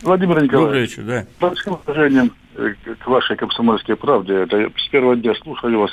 Владимир 0.02 0.42
Николаевич. 0.42 0.50
Добрый 0.50 0.80
вечер, 0.82 1.02
да. 1.04 1.26
Большим 1.40 1.78
уважением 1.84 2.32
к 2.98 3.06
вашей 3.06 3.36
комсомольской 3.36 3.96
правде. 3.96 4.34
Это 4.34 4.70
с 4.76 4.88
первого 4.88 5.16
дня 5.16 5.34
слушаю 5.42 5.80
вас 5.80 5.90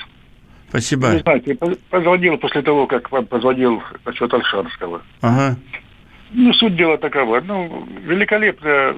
Спасибо. 0.73 1.09
Не 1.09 1.19
знаете, 1.19 1.55
позвонил 1.91 2.37
после 2.39 2.63
того, 2.63 2.87
как 2.87 3.11
вам 3.11 3.27
позвонил 3.27 3.83
насчет 4.05 4.33
Альшанского. 4.33 5.03
Ага. 5.21 5.55
Ну, 6.31 6.51
суть 6.53 6.75
дела 6.75 6.97
такова. 6.97 7.41
Ну, 7.41 7.87
великолепная 8.01 8.95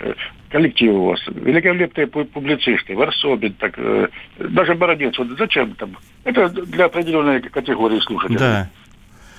э, 0.00 0.12
коллектив 0.50 0.92
у 0.92 1.06
вас, 1.06 1.20
великолепные 1.28 2.06
публицисты, 2.08 2.94
Варсобин, 2.94 3.54
так, 3.54 3.72
э, 3.78 4.08
даже 4.38 4.74
Бородец, 4.74 5.16
вот 5.16 5.28
зачем 5.38 5.74
там? 5.76 5.96
Это 6.24 6.50
для 6.50 6.84
определенной 6.84 7.40
категории 7.40 8.00
слушателей. 8.00 8.38
Да. 8.38 8.68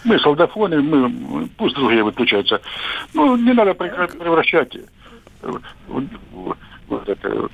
Мы 0.03 0.17
солдафоны, 0.17 0.81
мы, 0.81 1.47
пусть 1.55 1.75
другие 1.75 2.03
выключаются. 2.03 2.59
Ну, 3.13 3.37
не 3.37 3.53
надо 3.53 3.75
превращать 3.75 4.75
э, 4.75 5.51
вот, 5.87 6.07
вот 6.87 7.07
это 7.07 7.47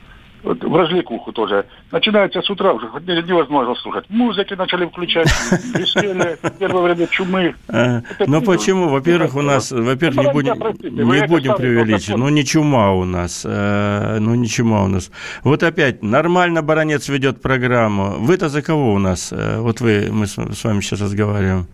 вот, 0.43 0.63
в 0.63 0.75
развлекуху 0.75 1.31
тоже. 1.31 1.65
Начинается 1.91 2.41
с 2.41 2.49
утра 2.49 2.73
уже, 2.73 2.87
невозможно 3.05 3.75
слушать. 3.75 4.05
Музыки 4.09 4.53
начали 4.53 4.85
включать, 4.85 5.27
веселье, 5.75 6.37
первое 6.59 6.83
время 6.83 7.07
чумы. 7.07 7.55
А, 7.69 8.01
ну 8.25 8.41
почему? 8.41 8.89
Во-первых, 8.89 9.35
у 9.35 9.41
нас, 9.41 9.71
во-первых, 9.71 10.25
не 10.25 10.31
будем, 10.31 10.55
не 10.81 11.27
будем 11.27 11.55
преувеличивать, 11.55 12.19
ну 12.19 12.29
не 12.29 12.45
чума 12.45 12.93
у 12.93 13.03
нас, 13.03 13.45
э, 13.45 14.17
ну 14.19 14.35
не 14.35 14.47
чума 14.47 14.83
у 14.83 14.87
нас. 14.87 15.11
Вот 15.43 15.63
опять, 15.63 16.03
нормально 16.03 16.61
Баранец 16.61 17.09
ведет 17.09 17.41
программу. 17.41 18.15
Вы-то 18.19 18.49
за 18.49 18.61
кого 18.61 18.93
у 18.93 18.99
нас? 18.99 19.31
Э, 19.31 19.59
вот 19.59 19.81
вы, 19.81 20.09
мы 20.11 20.27
с 20.27 20.37
вами 20.37 20.81
сейчас 20.81 21.01
разговариваем. 21.01 21.67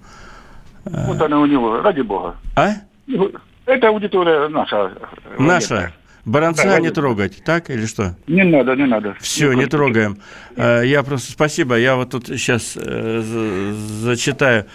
Вот 0.85 1.21
она 1.21 1.39
у 1.39 1.45
него, 1.45 1.81
ради 1.81 2.01
бога. 2.01 2.35
А? 2.55 2.71
Это 3.65 3.87
аудитория 3.87 4.47
наша. 4.49 4.91
Наша? 5.37 5.93
Баранца 6.25 6.63
да, 6.63 6.79
не 6.79 6.89
трогать, 6.89 7.43
так 7.43 7.69
или 7.69 7.85
что? 7.85 8.15
Не 8.27 8.43
надо, 8.43 8.75
не 8.75 8.85
надо. 8.85 9.15
Все, 9.19 9.51
не, 9.51 9.61
не 9.61 9.65
трогаем. 9.65 10.19
Э, 10.55 10.81
я 10.85 11.03
просто 11.03 11.33
спасибо. 11.33 11.77
Я 11.77 11.95
вот 11.97 12.11
тут 12.11 12.27
сейчас 12.27 12.77
э, 12.77 13.73
зачитаю. 14.01 14.65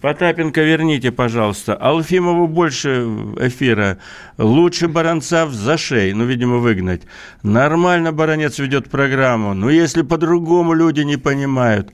Потапенко 0.00 0.62
верните, 0.62 1.10
пожалуйста. 1.10 1.74
Алфимову 1.74 2.46
больше 2.46 3.04
эфира. 3.40 3.98
Лучше 4.36 4.86
Баранца 4.86 5.44
в 5.44 5.54
зашей. 5.54 6.12
Ну, 6.12 6.24
видимо, 6.24 6.58
выгнать. 6.58 7.02
Нормально 7.42 8.12
Баранец 8.12 8.60
ведет 8.60 8.88
программу. 8.88 9.54
Но 9.54 9.70
если 9.70 10.02
по-другому 10.02 10.72
люди 10.74 11.00
не 11.00 11.16
понимают. 11.16 11.90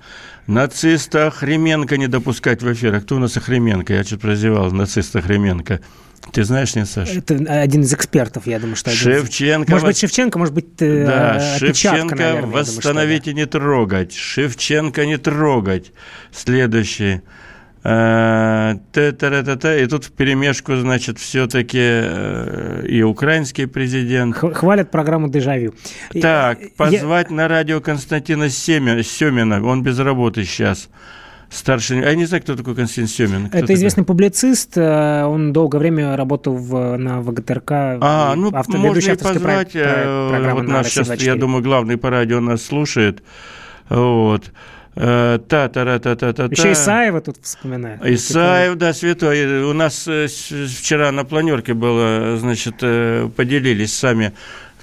Нациста 0.47 1.29
Охременко 1.29 1.97
не 1.97 2.07
допускать 2.07 2.63
в 2.63 2.71
эфир. 2.71 2.95
А 2.95 3.01
кто 3.01 3.17
у 3.17 3.19
нас 3.19 3.39
Охременко? 3.39 3.95
Я 3.95 4.05
чуть 4.05 4.21
прозевал 4.21 4.71
нациста 4.71 5.21
Охременко. 5.21 5.81
Ты 6.33 6.45
знаешь, 6.45 6.75
нет, 6.75 6.89
Саша? 6.89 7.19
Это 7.19 7.35
один 7.35 7.83
из 7.83 7.93
экспертов, 7.93 8.47
я 8.47 8.59
думаю, 8.59 8.77
что... 8.77 8.91
Шевченко... 8.91 9.71
Может 9.71 9.87
быть, 9.87 9.99
Шевченко, 9.99 10.39
может 10.39 10.55
быть, 10.55 10.67
э, 10.81 11.07
Да, 11.07 11.59
Шевченко 11.59 12.17
наверное, 12.17 12.51
восстановить 12.51 13.25
думаю, 13.25 13.25
да. 13.25 13.31
и 13.31 13.35
не 13.35 13.47
трогать. 13.47 14.15
Шевченко 14.15 15.07
не 15.07 15.17
трогать. 15.17 15.93
Следующий. 16.33 17.21
Э, 17.85 18.77
и 18.95 19.87
тут 19.87 20.05
в 20.07 20.13
перемешку, 20.13 20.75
значит, 20.77 21.19
все-таки 21.19 21.79
э, 21.81 22.87
и 22.89 23.03
украинский 23.03 23.67
президент. 23.67 24.35
Хвалят 24.37 24.91
программу 24.91 25.29
«Дежавю». 25.29 25.75
Так, 26.21 26.59
позвать 26.79 27.29
Я... 27.29 27.37
на 27.37 27.47
радио 27.47 27.83
Константина 27.83 28.49
Семина. 28.49 29.63
Он 29.63 29.83
без 29.83 29.99
работы 29.99 30.45
сейчас 30.45 30.89
старший... 31.51 32.01
А 32.01 32.09
я 32.09 32.15
не 32.15 32.25
знаю, 32.25 32.43
кто 32.43 32.57
такой 32.57 32.75
Константин 32.75 33.07
Семин. 33.07 33.49
Кто 33.49 33.59
Это 33.59 33.67
такой? 33.67 33.75
известный 33.75 34.05
публицист. 34.05 34.79
Э, 34.79 35.25
он 35.25 35.53
долгое 35.53 35.79
время 35.79 36.17
работал 36.17 36.55
в, 36.55 36.97
на 36.97 37.21
ВГТРК. 37.21 37.71
А, 37.71 38.35
ну, 38.35 38.51
можно 38.51 39.13
и 39.13 39.15
позвать. 39.15 39.43
Проект, 39.43 39.73
проект 39.73 40.53
вот 40.55 40.69
наш 40.69 40.87
сейчас, 40.87 41.21
я 41.21 41.35
думаю, 41.35 41.63
главный 41.63 41.99
по 41.99 42.09
радио 42.09 42.41
нас 42.41 42.63
слушает. 42.63 43.23
Вот. 43.91 44.53
Та 44.95 45.39
та 45.49 45.69
та 45.69 45.99
та 45.99 46.15
та 46.15 46.33
та 46.33 46.45
Еще 46.45 46.73
Исаева 46.73 47.21
тут 47.21 47.37
вспоминает. 47.43 48.01
Исаев, 48.05 48.77
да, 48.77 48.93
святой. 48.93 49.65
У 49.65 49.73
нас 49.73 50.07
э, 50.07 50.29
вчера 50.69 51.11
на 51.11 51.25
планерке 51.25 51.75
было, 51.75 52.37
значит, 52.39 52.75
э, 52.83 53.29
поделились 53.37 53.93
сами 53.93 54.33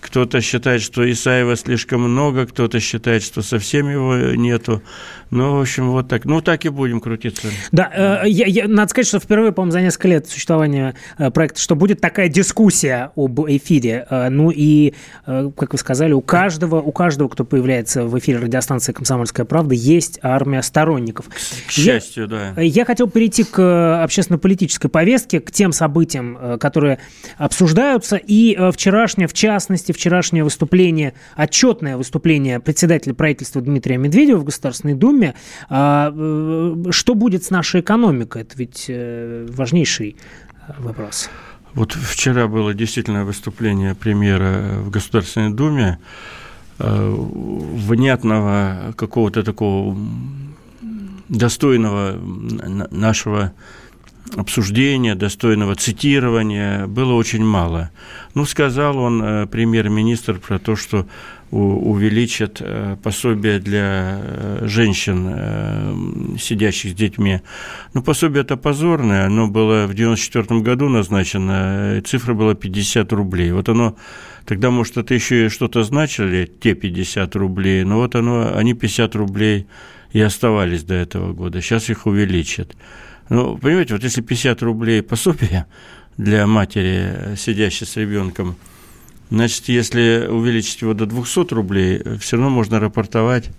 кто-то 0.01 0.41
считает, 0.41 0.81
что 0.81 1.09
Исаева 1.09 1.55
слишком 1.55 2.01
много, 2.01 2.45
кто-то 2.45 2.79
считает, 2.79 3.23
что 3.23 3.41
совсем 3.41 3.89
его 3.89 4.15
нету. 4.35 4.81
Ну, 5.31 5.57
в 5.57 5.61
общем, 5.61 5.91
вот 5.91 6.09
так. 6.09 6.25
Ну, 6.25 6.41
так 6.41 6.65
и 6.65 6.69
будем 6.69 6.99
крутиться. 6.99 7.47
Да, 7.71 8.21
э, 8.23 8.29
я, 8.29 8.45
я, 8.45 8.67
надо 8.67 8.89
сказать, 8.89 9.07
что 9.07 9.19
впервые, 9.19 9.53
по-моему, 9.53 9.71
за 9.71 9.81
несколько 9.81 10.09
лет 10.09 10.27
существования 10.27 10.95
э, 11.17 11.31
проекта, 11.31 11.59
что 11.59 11.75
будет 11.75 12.01
такая 12.01 12.27
дискуссия 12.27 13.11
об 13.15 13.39
эфире. 13.47 14.05
Э, 14.09 14.29
ну 14.29 14.51
и, 14.51 14.93
э, 15.25 15.51
как 15.55 15.71
вы 15.71 15.79
сказали, 15.79 16.11
у 16.11 16.21
каждого, 16.21 16.81
у 16.81 16.91
каждого, 16.91 17.29
кто 17.29 17.45
появляется 17.45 18.05
в 18.05 18.19
эфире 18.19 18.39
радиостанции 18.39 18.91
«Комсомольская 18.91 19.45
правда», 19.45 19.73
есть 19.73 20.19
армия 20.21 20.61
сторонников. 20.61 21.27
К 21.65 21.71
счастью, 21.71 22.23
я, 22.23 22.53
да. 22.55 22.61
Я 22.61 22.83
хотел 22.83 23.09
перейти 23.09 23.45
к 23.45 24.03
общественно-политической 24.03 24.89
повестке, 24.89 25.39
к 25.39 25.51
тем 25.51 25.71
событиям, 25.71 26.37
э, 26.39 26.57
которые 26.57 26.99
обсуждаются. 27.37 28.17
И 28.17 28.53
э, 28.57 28.71
вчерашнее, 28.71 29.27
в 29.29 29.33
частности, 29.33 29.93
вчерашнее 29.93 30.43
выступление, 30.43 31.13
отчетное 31.37 31.95
выступление 31.95 32.59
председателя 32.59 33.13
правительства 33.13 33.61
Дмитрия 33.61 33.97
Медведева 33.97 34.39
в 34.39 34.43
Государственной 34.43 34.93
Думе. 34.95 35.20
А, 35.69 36.13
э, 36.15 36.91
что 36.91 37.15
будет 37.15 37.43
с 37.43 37.49
нашей 37.49 37.81
экономикой? 37.81 38.41
Это 38.43 38.57
ведь 38.57 38.85
э, 38.87 39.47
важнейший 39.49 40.15
э, 40.67 40.73
вопрос. 40.79 41.29
Вот 41.73 41.93
вчера 41.93 42.47
было 42.47 42.73
действительно 42.73 43.25
выступление 43.25 43.95
премьера 43.95 44.79
в 44.79 44.89
Государственной 44.89 45.53
Думе. 45.53 45.99
внятного 47.87 48.93
какого-то 48.97 49.43
такого 49.43 49.95
достойного 51.29 52.17
нашего 52.91 53.53
обсуждения, 54.35 55.15
достойного 55.15 55.75
цитирования 55.75 56.87
было 56.87 57.13
очень 57.13 57.43
мало. 57.43 57.91
Ну, 58.33 58.45
сказал 58.45 58.97
он, 58.97 59.21
э, 59.21 59.47
премьер-министр, 59.47 60.39
про 60.39 60.59
то, 60.59 60.75
что 60.75 61.05
увеличат 61.51 62.61
э, 62.61 62.95
пособие 63.03 63.59
для 63.59 64.19
э, 64.21 64.63
женщин, 64.67 66.37
сидящих 66.39 66.91
с 66.91 66.95
детьми. 66.95 67.41
Ну, 67.93 68.01
пособие 68.01 68.43
это 68.43 68.55
позорное, 68.55 69.25
оно 69.25 69.47
было 69.47 69.85
в 69.85 69.93
94 69.93 70.61
году 70.61 70.87
назначено, 70.87 72.01
цифра 72.05 72.33
была 72.33 72.55
50 72.55 73.11
рублей. 73.11 73.51
Вот 73.51 73.67
оно, 73.67 73.97
тогда, 74.45 74.71
может, 74.71 74.95
это 74.95 75.13
еще 75.13 75.47
и 75.47 75.49
что-то 75.49 75.83
значили, 75.83 76.49
те 76.61 76.73
50 76.73 77.35
рублей, 77.35 77.83
но 77.83 77.97
вот 77.97 78.15
оно, 78.15 78.55
они 78.55 78.73
50 78.73 79.13
рублей 79.15 79.67
и 80.13 80.21
оставались 80.21 80.83
до 80.83 80.93
этого 80.93 81.33
года, 81.33 81.61
сейчас 81.61 81.89
их 81.89 82.05
увеличат. 82.05 82.75
Ну, 83.31 83.57
понимаете, 83.57 83.93
вот 83.93 84.03
если 84.03 84.19
50 84.19 84.61
рублей 84.61 85.01
пособие 85.01 85.65
для 86.17 86.45
матери, 86.45 87.37
сидящей 87.37 87.87
с 87.87 87.95
ребенком, 87.95 88.57
значит, 89.29 89.69
если 89.69 90.27
увеличить 90.29 90.81
его 90.81 90.93
до 90.93 91.05
200 91.05 91.53
рублей, 91.53 92.01
все 92.19 92.35
равно 92.35 92.49
можно 92.49 92.81
рапортовать 92.81 93.49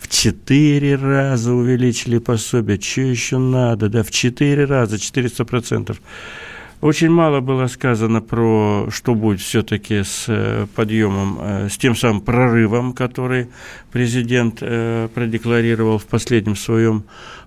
в 0.00 0.08
четыре 0.08 0.96
раза 0.96 1.52
увеличили 1.52 2.18
пособие. 2.18 2.80
Что 2.80 3.02
еще 3.02 3.38
надо? 3.38 3.88
Да, 3.88 4.02
в 4.02 4.10
четыре 4.10 4.64
раза, 4.64 4.96
400%. 4.96 5.96
Очень 6.82 7.10
мало 7.10 7.40
было 7.40 7.68
сказано 7.68 8.20
про, 8.20 8.88
что 8.90 9.14
будет 9.14 9.40
все-таки 9.40 10.02
с 10.02 10.26
э, 10.28 10.66
подъемом, 10.74 11.38
э, 11.40 11.68
с 11.70 11.78
тем 11.78 11.96
самым 11.96 12.20
прорывом, 12.20 12.92
который 12.92 13.48
президент 13.92 14.58
э, 14.60 15.08
продекларировал 15.14 15.98
в 15.98 16.04
последнем 16.04 16.54
своем 16.54 17.04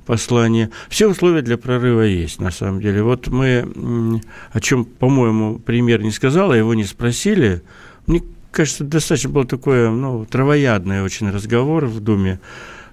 послание. 0.09 0.71
Все 0.89 1.07
условия 1.07 1.43
для 1.43 1.55
прорыва 1.55 2.01
есть, 2.01 2.41
на 2.41 2.49
самом 2.49 2.81
деле. 2.81 3.03
Вот 3.03 3.27
мы, 3.27 4.19
о 4.51 4.59
чем, 4.59 4.83
по-моему, 4.83 5.59
премьер 5.59 6.01
не 6.01 6.09
сказал, 6.09 6.49
а 6.49 6.57
его 6.57 6.73
не 6.73 6.83
спросили. 6.83 7.61
Мне 8.07 8.23
кажется, 8.49 8.83
достаточно 8.83 9.29
был 9.29 9.45
такой, 9.45 9.91
ну, 9.91 10.25
травоядный 10.25 11.03
очень 11.03 11.29
разговор 11.29 11.85
в 11.85 11.99
Думе. 11.99 12.39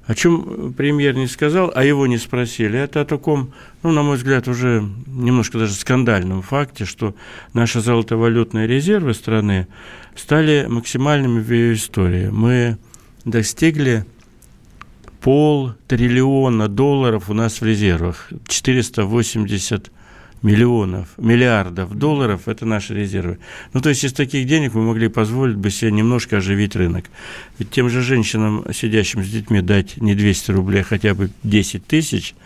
О 0.07 0.15
чем 0.15 0.75
премьер 0.75 1.15
не 1.15 1.27
сказал, 1.27 1.73
а 1.75 1.85
его 1.85 2.07
не 2.07 2.19
спросили. 2.19 2.79
Это 2.79 3.01
о 3.01 3.07
таком, 3.07 3.55
ну, 3.83 3.93
на 3.93 4.03
мой 4.03 4.19
взгляд, 4.19 4.47
уже 4.47 4.87
немножко 5.07 5.59
даже 5.59 5.73
скандальном 5.73 6.43
факте, 6.43 6.85
что 6.85 7.15
наши 7.55 7.81
золотовалютные 7.81 8.67
резервы 8.67 9.15
страны 9.15 9.69
стали 10.15 10.67
максимальными 10.69 11.41
в 11.41 11.51
ее 11.51 11.73
истории. 11.77 12.29
Мы 12.29 12.77
достигли 13.25 14.05
пол 15.27 15.73
триллиона 15.89 16.69
долларов 16.69 17.29
у 17.29 17.35
нас 17.35 17.61
в 17.61 17.65
резервах. 17.65 18.31
480 18.47 19.91
миллионов, 20.43 21.09
миллиардов 21.17 21.99
долларов– 21.99 22.43
это 22.47 22.65
наши 22.65 22.95
резервы. 22.95 23.39
Ну, 23.73 23.81
то 23.81 23.89
есть 23.89 24.05
из 24.05 24.13
таких 24.13 24.47
денег 24.47 24.75
мы 24.75 24.83
могли 24.83 25.09
позволить 25.09 25.57
бы 25.57 25.73
себе 25.73 25.91
немножко 25.91 26.37
оживить 26.37 26.77
рынок. 26.77 27.07
Ведь 27.59 27.71
тем 27.71 27.91
же 27.91 28.03
женщинам, 28.03 28.67
сидящим 28.73 29.25
с 29.25 29.29
детьми, 29.29 29.63
дать 29.63 29.97
не 29.97 30.15
200 30.15 30.53
рублей, 30.53 30.83
а 30.83 30.85
хотя 30.85 31.13
бы 31.13 31.31
10 31.43 31.85
тысяч– 31.85 32.37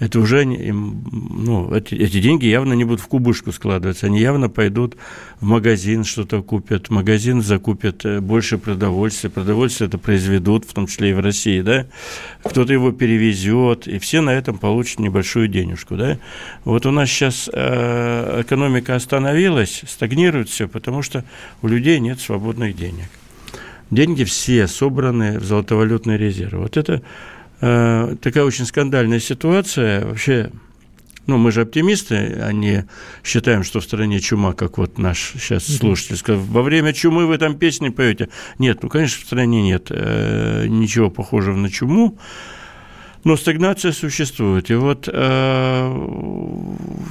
это 0.00 0.18
уже 0.18 0.44
ну, 0.46 1.72
эти, 1.74 1.94
эти 1.94 2.20
деньги 2.20 2.46
явно 2.46 2.72
не 2.72 2.84
будут 2.84 3.00
в 3.00 3.06
кубышку 3.06 3.52
складываться, 3.52 4.06
они 4.06 4.18
явно 4.18 4.48
пойдут 4.48 4.96
в 5.40 5.44
магазин, 5.44 6.04
что-то 6.04 6.42
купят, 6.42 6.88
магазин 6.88 7.42
закупит 7.42 8.06
э, 8.06 8.20
больше 8.20 8.56
продовольствия, 8.56 9.28
продовольствие 9.28 9.88
это 9.88 9.98
произведут, 9.98 10.64
в 10.64 10.72
том 10.72 10.86
числе 10.86 11.10
и 11.10 11.12
в 11.12 11.20
России, 11.20 11.60
да, 11.60 11.86
кто-то 12.42 12.72
его 12.72 12.92
перевезет, 12.92 13.86
и 13.86 13.98
все 13.98 14.22
на 14.22 14.30
этом 14.30 14.56
получат 14.56 15.00
небольшую 15.00 15.48
денежку, 15.48 15.96
да. 15.96 16.18
Вот 16.64 16.86
у 16.86 16.90
нас 16.90 17.10
сейчас 17.10 17.50
э, 17.52 18.40
экономика 18.40 18.94
остановилась, 18.94 19.82
стагнирует 19.86 20.48
все, 20.48 20.66
потому 20.66 21.02
что 21.02 21.24
у 21.60 21.68
людей 21.68 22.00
нет 22.00 22.20
свободных 22.20 22.74
денег. 22.74 23.10
Деньги 23.90 24.24
все 24.24 24.66
собраны 24.66 25.38
в 25.38 25.44
золотовалютные 25.44 26.16
резервы. 26.16 26.60
Вот 26.60 26.76
это 26.76 27.02
Э, 27.60 28.16
такая 28.20 28.44
очень 28.44 28.66
скандальная 28.66 29.20
ситуация. 29.20 30.06
Вообще, 30.06 30.50
ну, 31.26 31.36
мы 31.36 31.52
же 31.52 31.62
оптимисты, 31.62 32.38
а 32.40 32.52
не 32.52 32.86
считаем, 33.22 33.62
что 33.62 33.80
в 33.80 33.84
стране 33.84 34.20
чума, 34.20 34.52
как 34.52 34.78
вот 34.78 34.98
наш 34.98 35.32
сейчас 35.34 35.66
слушатель 35.66 36.16
сказал, 36.16 36.42
во 36.42 36.62
время 36.62 36.92
чумы 36.92 37.26
вы 37.26 37.38
там 37.38 37.56
песни 37.56 37.90
поете. 37.90 38.28
Нет, 38.58 38.82
ну, 38.82 38.88
конечно, 38.88 39.22
в 39.22 39.26
стране 39.26 39.62
нет 39.62 39.88
э, 39.90 40.66
ничего 40.68 41.10
похожего 41.10 41.56
на 41.56 41.70
чуму. 41.70 42.18
Но 43.22 43.36
стагнация 43.36 43.92
существует. 43.92 44.70
И 44.70 44.74
вот 44.74 45.06
э, 45.12 46.06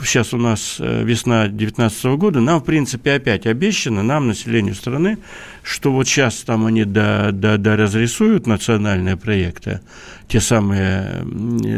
сейчас 0.03 0.33
у 0.33 0.37
нас 0.37 0.77
э, 0.79 1.03
весна 1.03 1.43
2019 1.43 2.05
года, 2.17 2.39
нам, 2.39 2.61
в 2.61 2.63
принципе, 2.63 3.13
опять 3.13 3.45
обещано, 3.45 4.01
нам, 4.01 4.27
населению 4.27 4.73
страны, 4.73 5.19
что 5.61 5.91
вот 5.91 6.07
сейчас 6.07 6.37
там 6.37 6.65
они 6.65 6.83
до, 6.83 7.29
до, 7.31 7.59
до 7.59 7.77
разрисуют 7.77 8.47
национальные 8.47 9.17
проекты, 9.17 9.81
те 10.27 10.41
самые 10.41 11.23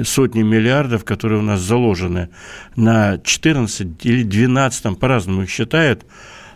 сотни 0.06 0.44
миллиардов, 0.44 1.04
которые 1.04 1.40
у 1.40 1.44
нас 1.44 1.60
заложены 1.60 2.30
на 2.78 3.18
14 3.18 4.06
или 4.06 4.24
12, 4.24 4.84
там 4.84 4.96
по-разному 4.96 5.44
их 5.44 5.50
считают, 5.50 6.06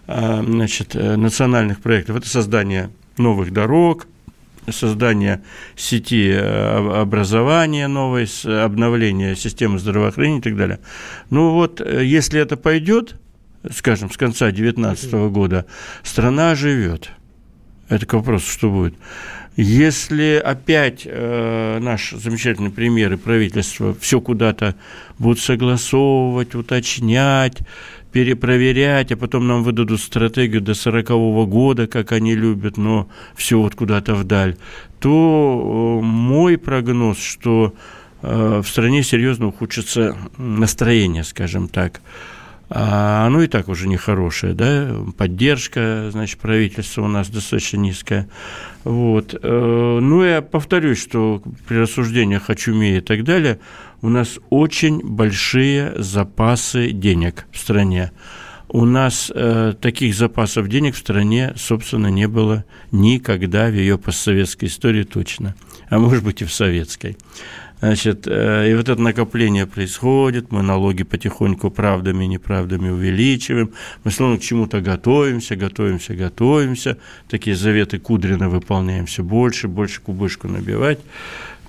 э, 0.07 0.43
значит, 0.47 0.95
э, 0.95 1.17
национальных 1.17 1.81
проектов. 1.81 2.15
Это 2.15 2.29
создание 2.29 2.89
новых 3.17 3.51
дорог, 3.51 4.07
создание 4.71 5.43
сети 5.75 6.31
э, 6.31 7.01
образования 7.01 7.87
новой, 7.87 8.27
обновление 8.45 9.35
системы 9.35 9.79
здравоохранения 9.79 10.39
и 10.39 10.43
так 10.43 10.57
далее. 10.57 10.79
Ну 11.29 11.51
вот, 11.51 11.81
э, 11.81 12.05
если 12.05 12.39
это 12.39 12.57
пойдет, 12.57 13.15
скажем, 13.71 14.11
с 14.11 14.17
конца 14.17 14.47
2019 14.47 15.11
года, 15.31 15.65
страна 16.03 16.55
живет. 16.55 17.11
Это 17.89 18.05
к 18.05 18.13
вопросу, 18.13 18.51
что 18.51 18.69
будет. 18.69 18.95
Если 19.57 20.41
опять 20.43 21.03
э, 21.05 21.79
наш 21.79 22.11
замечательный 22.11 22.71
премьер 22.71 23.13
и 23.13 23.17
правительство 23.17 23.95
все 24.01 24.19
куда-то 24.19 24.75
будут 25.17 25.39
согласовывать, 25.39 26.55
уточнять, 26.55 27.59
перепроверять, 28.15 29.11
а 29.11 29.17
потом 29.17 29.45
нам 29.45 29.61
выдадут 29.61 29.99
стратегию 29.99 30.61
до 30.61 30.73
сорокового 30.73 31.45
года, 31.45 31.85
как 31.85 32.13
они 32.13 32.33
любят, 32.33 32.77
но 32.77 33.09
все 33.35 33.59
вот 33.59 33.75
куда-то 33.75 34.15
вдаль, 34.15 34.55
то 35.01 35.99
э, 36.01 36.05
мой 36.05 36.57
прогноз, 36.57 37.17
что 37.17 37.73
э, 38.21 38.61
в 38.63 38.69
стране 38.69 39.03
серьезно 39.03 39.47
ухудшится 39.47 40.15
настроение, 40.37 41.25
скажем 41.25 41.67
так. 41.67 41.99
А 42.69 43.27
оно 43.27 43.43
и 43.43 43.47
так 43.47 43.67
уже 43.67 43.85
нехорошее, 43.89 44.53
да, 44.53 44.95
поддержка, 45.17 46.07
значит, 46.13 46.39
правительства 46.39 47.01
у 47.01 47.09
нас 47.09 47.27
достаточно 47.27 47.75
низкая. 47.79 48.29
Вот. 48.85 49.37
Э, 49.43 49.99
ну, 50.01 50.23
я 50.23 50.41
повторюсь, 50.41 51.01
что 51.01 51.43
при 51.67 51.75
рассуждениях 51.75 52.49
о 52.49 52.55
чуме 52.55 52.99
и 52.99 53.01
так 53.01 53.25
далее– 53.25 53.59
у 54.05 54.09
нас 54.09 54.37
очень 54.51 54.99
большие 54.99 55.93
запасы 55.95 56.91
денег 56.91 57.47
в 57.51 57.57
стране. 57.57 58.11
У 58.67 58.85
нас 58.85 59.31
э, 59.33 59.73
таких 59.81 60.13
запасов 60.13 60.67
денег 60.69 60.93
в 60.93 60.99
стране, 60.99 61.53
собственно, 61.55 62.07
не 62.07 62.27
было 62.27 62.65
никогда 62.91 63.67
в 63.67 63.73
ее 63.73 63.97
постсоветской 63.97 64.67
истории 64.67 65.03
точно, 65.03 65.55
а 65.89 65.97
может 65.97 66.23
быть 66.23 66.43
и 66.43 66.45
в 66.45 66.53
советской. 66.53 67.17
Значит, 67.79 68.27
э, 68.27 68.71
и 68.71 68.75
вот 68.75 68.89
это 68.89 69.01
накопление 69.01 69.65
происходит, 69.65 70.51
мы 70.51 70.61
налоги 70.61 71.01
потихоньку 71.01 71.71
правдами 71.71 72.25
и 72.25 72.27
неправдами 72.27 72.89
увеличиваем, 72.89 73.71
мы 74.03 74.11
словно 74.11 74.37
к 74.37 74.41
чему-то 74.41 74.81
готовимся, 74.81 75.55
готовимся, 75.55 76.13
готовимся, 76.13 76.97
такие 77.27 77.55
заветы 77.55 77.97
Кудрина 77.97 78.49
выполняем 78.49 79.07
все 79.07 79.23
больше, 79.23 79.67
больше 79.67 79.99
кубышку 79.99 80.47
набивать. 80.47 80.99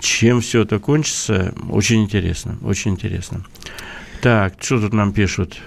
Чем 0.00 0.40
все 0.40 0.62
это 0.62 0.78
кончится, 0.78 1.54
очень 1.70 2.04
интересно, 2.04 2.56
очень 2.62 2.92
интересно. 2.92 3.44
Так, 4.22 4.54
что 4.60 4.80
тут 4.80 4.92
нам 4.92 5.12
пишут? 5.12 5.58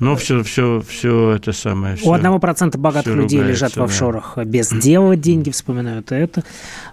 Ну, 0.00 0.16
все, 0.16 0.42
все, 0.42 0.82
все 0.86 1.32
это 1.32 1.52
самое. 1.52 1.96
Все, 1.96 2.08
У 2.08 2.12
одного 2.14 2.38
процента 2.38 2.78
богатых 2.78 3.14
людей 3.14 3.42
лежат 3.42 3.76
в 3.76 3.82
офшорах 3.82 4.32
да. 4.36 4.44
без 4.44 4.70
дела, 4.70 5.14
деньги 5.14 5.50
вспоминают 5.50 6.10
это. 6.10 6.42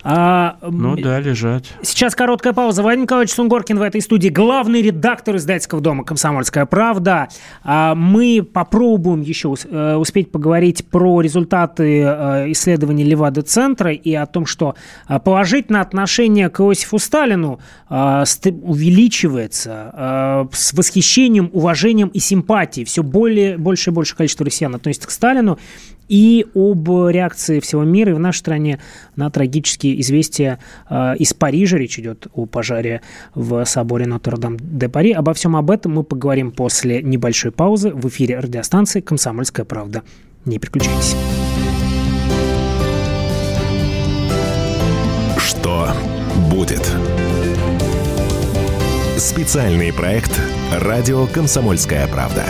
А, 0.03 0.57
ну 0.61 0.97
да, 0.97 1.21
лежат. 1.21 1.63
Сейчас 1.81 2.15
короткая 2.15 2.51
пауза. 2.51 2.81
Владимир 2.81 3.03
Николаевич 3.03 3.33
Сунгоркин 3.33 3.79
в 3.79 3.81
этой 3.81 4.01
студии, 4.01 4.27
главный 4.27 4.81
редактор 4.81 5.37
издательского 5.37 5.79
дома 5.79 6.03
«Комсомольская 6.03 6.65
правда». 6.65 7.29
А 7.63 7.95
мы 7.95 8.43
попробуем 8.43 9.21
еще 9.21 9.55
э, 9.69 9.95
успеть 9.95 10.29
поговорить 10.31 10.85
про 10.85 11.21
результаты 11.21 12.01
э, 12.01 12.51
исследований 12.51 13.05
Левада-центра 13.05 13.93
и 13.93 14.13
о 14.13 14.25
том, 14.25 14.45
что 14.45 14.75
э, 15.07 15.17
положительное 15.19 15.79
отношение 15.81 16.49
к 16.49 16.59
Иосифу 16.59 16.99
Сталину 16.99 17.59
увеличивается 17.89 20.49
с 20.51 20.73
восхищением, 20.73 21.49
уважением 21.53 22.09
и 22.09 22.19
симпатией 22.19 22.85
все 22.97 23.03
более, 23.03 23.59
больше 23.59 23.91
и 23.91 23.93
больше 23.93 24.15
количество 24.15 24.43
россиян 24.43 24.73
относится 24.73 25.07
к 25.07 25.11
Сталину, 25.11 25.59
и 26.09 26.47
об 26.55 26.89
реакции 26.89 27.59
всего 27.59 27.83
мира 27.83 28.09
и 28.09 28.15
в 28.15 28.19
нашей 28.19 28.39
стране 28.39 28.79
на 29.15 29.29
трагические 29.29 30.01
известия 30.01 30.57
э, 30.89 31.15
из 31.17 31.35
Парижа. 31.35 31.77
Речь 31.77 31.99
идет 31.99 32.25
о 32.33 32.47
пожаре 32.47 33.01
в 33.35 33.63
соборе 33.65 34.07
Нотр-Дам-де-Пари. 34.07 35.11
Обо 35.11 35.35
всем 35.35 35.55
об 35.55 35.69
этом 35.69 35.93
мы 35.93 36.03
поговорим 36.03 36.51
после 36.51 37.03
небольшой 37.03 37.51
паузы 37.51 37.91
в 37.91 38.07
эфире 38.07 38.39
радиостанции 38.39 39.01
«Комсомольская 39.01 39.65
правда». 39.65 40.01
Не 40.45 40.57
переключайтесь. 40.57 41.15
Что 45.37 45.89
будет? 46.49 46.91
Специальный 49.17 49.91
проект 49.91 50.39
«Радио 50.71 51.25
Комсомольская 51.25 52.07
правда». 52.07 52.45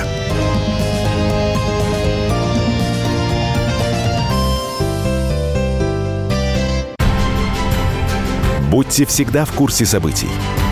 Будьте 8.70 9.06
всегда 9.06 9.46
в 9.46 9.54
курсе 9.54 9.86
событий. 9.86 10.28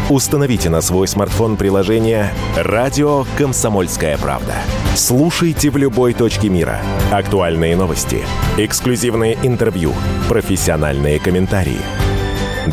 Установите 0.09 0.69
на 0.69 0.81
свой 0.81 1.07
смартфон 1.07 1.55
приложение 1.55 2.33
«Радио 2.57 3.23
Комсомольская 3.37 4.17
правда». 4.17 4.55
Слушайте 4.97 5.69
в 5.69 5.77
любой 5.77 6.13
точке 6.13 6.49
мира. 6.49 6.81
Актуальные 7.13 7.77
новости, 7.77 8.21
эксклюзивные 8.57 9.37
интервью, 9.43 9.93
профессиональные 10.27 11.19
комментарии. 11.19 11.79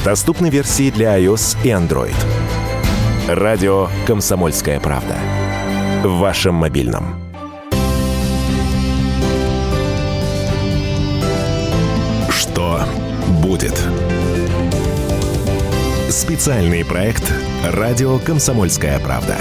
Доступны 0.05 0.51
версии 0.51 0.91
для 0.91 1.17
iOS 1.21 1.57
и 1.63 1.69
Android. 1.69 2.17
«Радио 3.29 3.89
Комсомольская 4.05 4.81
правда». 4.81 5.17
В 6.03 6.19
вашем 6.19 6.57
мобильном. 6.57 7.23
Что 12.29 12.81
будет? 13.41 13.81
Специальный 16.09 16.85
проект 16.85 17.33
«Радио 17.65 18.19
Комсомольская 18.19 18.99
правда». 18.99 19.37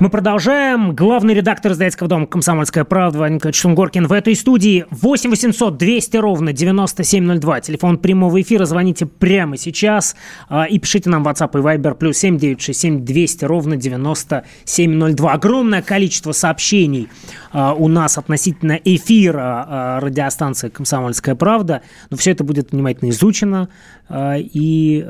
Мы 0.00 0.10
продолжаем. 0.10 0.94
Главный 0.94 1.34
редактор 1.34 1.72
издательского 1.72 2.08
дома 2.08 2.28
«Комсомольская 2.28 2.84
правда» 2.84 3.18
Ваня 3.18 3.34
Николаевич 3.34 3.60
Шунгоркин 3.60 4.06
в 4.06 4.12
этой 4.12 4.36
студии. 4.36 4.86
8 4.92 5.28
800 5.28 5.76
200 5.76 6.16
ровно 6.18 6.52
9702. 6.52 7.60
Телефон 7.62 7.98
прямого 7.98 8.40
эфира. 8.40 8.64
Звоните 8.64 9.06
прямо 9.06 9.56
сейчас. 9.56 10.14
А, 10.48 10.66
и 10.66 10.78
пишите 10.78 11.10
нам 11.10 11.24
в 11.24 11.26
WhatsApp 11.26 11.50
и 11.58 11.62
Viber. 11.62 11.96
Плюс 11.96 12.16
7 12.16 12.38
967 12.38 13.04
200 13.04 13.44
ровно 13.46 13.76
9702. 13.76 15.32
Огромное 15.32 15.82
количество 15.82 16.30
сообщений 16.30 17.08
а, 17.50 17.74
у 17.74 17.88
нас 17.88 18.18
относительно 18.18 18.78
эфира 18.84 19.66
а, 19.68 20.00
радиостанции 20.00 20.68
«Комсомольская 20.68 21.34
правда». 21.34 21.82
Но 22.10 22.16
все 22.16 22.30
это 22.30 22.44
будет 22.44 22.70
внимательно 22.70 23.10
изучено 23.10 23.68
и, 24.10 25.04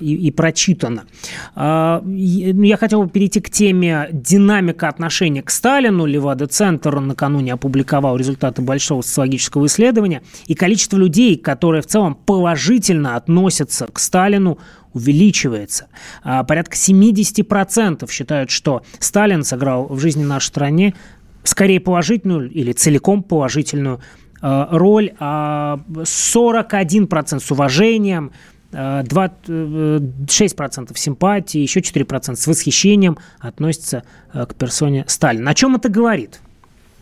и, 0.00 0.14
и 0.14 0.30
прочитано. 0.30 1.04
Я 1.56 2.76
хотел 2.78 3.02
бы 3.02 3.10
перейти 3.10 3.40
к 3.40 3.50
теме 3.50 4.17
динамика 4.22 4.88
отношения 4.88 5.42
к 5.42 5.50
Сталину. 5.50 6.06
Левада-центр 6.06 7.00
накануне 7.00 7.54
опубликовал 7.54 8.16
результаты 8.16 8.62
большого 8.62 9.02
социологического 9.02 9.66
исследования. 9.66 10.22
И 10.46 10.54
количество 10.54 10.96
людей, 10.96 11.36
которые 11.36 11.82
в 11.82 11.86
целом 11.86 12.14
положительно 12.14 13.16
относятся 13.16 13.86
к 13.86 13.98
Сталину, 13.98 14.58
увеличивается. 14.92 15.88
А, 16.22 16.44
порядка 16.44 16.76
70% 16.76 18.10
считают, 18.10 18.50
что 18.50 18.82
Сталин 18.98 19.44
сыграл 19.44 19.86
в 19.88 19.98
жизни 20.00 20.24
нашей 20.24 20.46
страны 20.46 20.94
скорее 21.44 21.80
положительную 21.80 22.50
или 22.50 22.72
целиком 22.72 23.22
положительную 23.22 24.00
а, 24.40 24.68
роль, 24.70 25.12
а 25.18 25.80
41% 25.88 27.40
с 27.40 27.50
уважением, 27.50 28.32
6% 28.72 30.96
симпатии, 30.96 31.58
еще 31.58 31.80
4% 31.80 32.36
с 32.36 32.46
восхищением 32.46 33.18
относятся 33.38 34.04
э, 34.32 34.46
к 34.46 34.54
персоне 34.54 35.04
Сталина. 35.08 35.50
О 35.50 35.54
чем 35.54 35.76
это 35.76 35.88
говорит, 35.88 36.40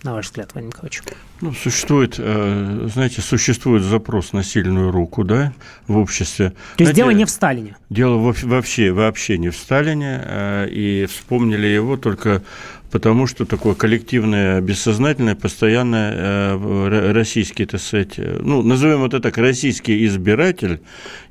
на 0.02 0.14
ваш 0.14 0.26
взгляд, 0.26 0.52
Владимир 0.52 0.74
Николаевич? 0.74 1.02
Ну, 1.40 1.52
существует, 1.52 2.16
э, 2.18 2.88
знаете, 2.92 3.20
существует 3.20 3.82
запрос 3.82 4.32
на 4.32 4.42
сильную 4.42 4.90
руку, 4.90 5.22
да, 5.22 5.52
в 5.86 5.98
обществе. 5.98 6.50
То 6.50 6.54
есть 6.54 6.92
знаете, 6.92 6.96
дело 6.96 7.10
не 7.10 7.24
в 7.26 7.30
Сталине? 7.30 7.76
Дело 7.90 8.16
вообще, 8.16 8.90
вообще 8.90 9.36
не 9.36 9.50
в 9.50 9.56
Сталине, 9.56 10.22
э, 10.24 10.68
и 10.70 11.06
вспомнили 11.06 11.66
его 11.66 11.96
только 11.98 12.42
потому 12.90 13.26
что 13.26 13.44
такое 13.44 13.74
коллективное, 13.74 14.60
бессознательное, 14.62 15.34
постоянно 15.34 16.10
э, 16.14 17.12
российский, 17.12 17.66
так 17.66 17.80
сказать, 17.80 18.14
ну, 18.16 18.62
назовем 18.62 19.04
это 19.04 19.20
так, 19.20 19.36
российский 19.36 20.06
избиратель 20.06 20.80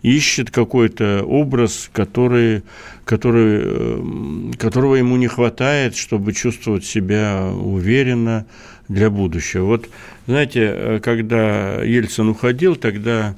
ищет 0.03 0.51
какой-то 0.51 1.23
образ, 1.23 1.89
который, 1.91 2.63
который, 3.05 3.61
э, 3.63 4.51
которого 4.59 4.95
ему 4.95 5.15
не 5.15 5.27
хватает, 5.27 5.95
чтобы 5.95 6.33
чувствовать 6.33 6.85
себя 6.85 7.47
уверенно 7.47 8.45
для 8.87 9.09
будущего. 9.09 9.65
Вот, 9.65 9.89
знаете, 10.27 10.99
когда 11.03 11.81
Ельцин 11.83 12.29
уходил, 12.29 12.75
тогда 12.75 13.35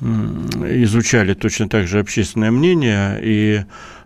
изучали 0.00 1.34
точно 1.34 1.68
так 1.68 1.86
же 1.86 1.98
общественное 1.98 2.50
мнение, 2.50 3.20
и 3.22 3.62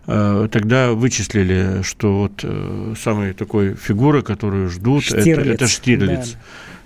Э, 0.07 0.47
тогда 0.51 0.91
вычислили, 0.91 1.81
что 1.81 2.19
вот 2.19 2.41
э, 2.43 2.93
самая 3.01 3.33
такой 3.33 3.73
фигура, 3.73 4.21
которую 4.21 4.69
ждут, 4.69 5.03
Штирлиц. 5.03 5.37
Это, 5.37 5.49
это 5.49 5.67
Штирлиц. 5.67 6.33
Да. 6.33 6.39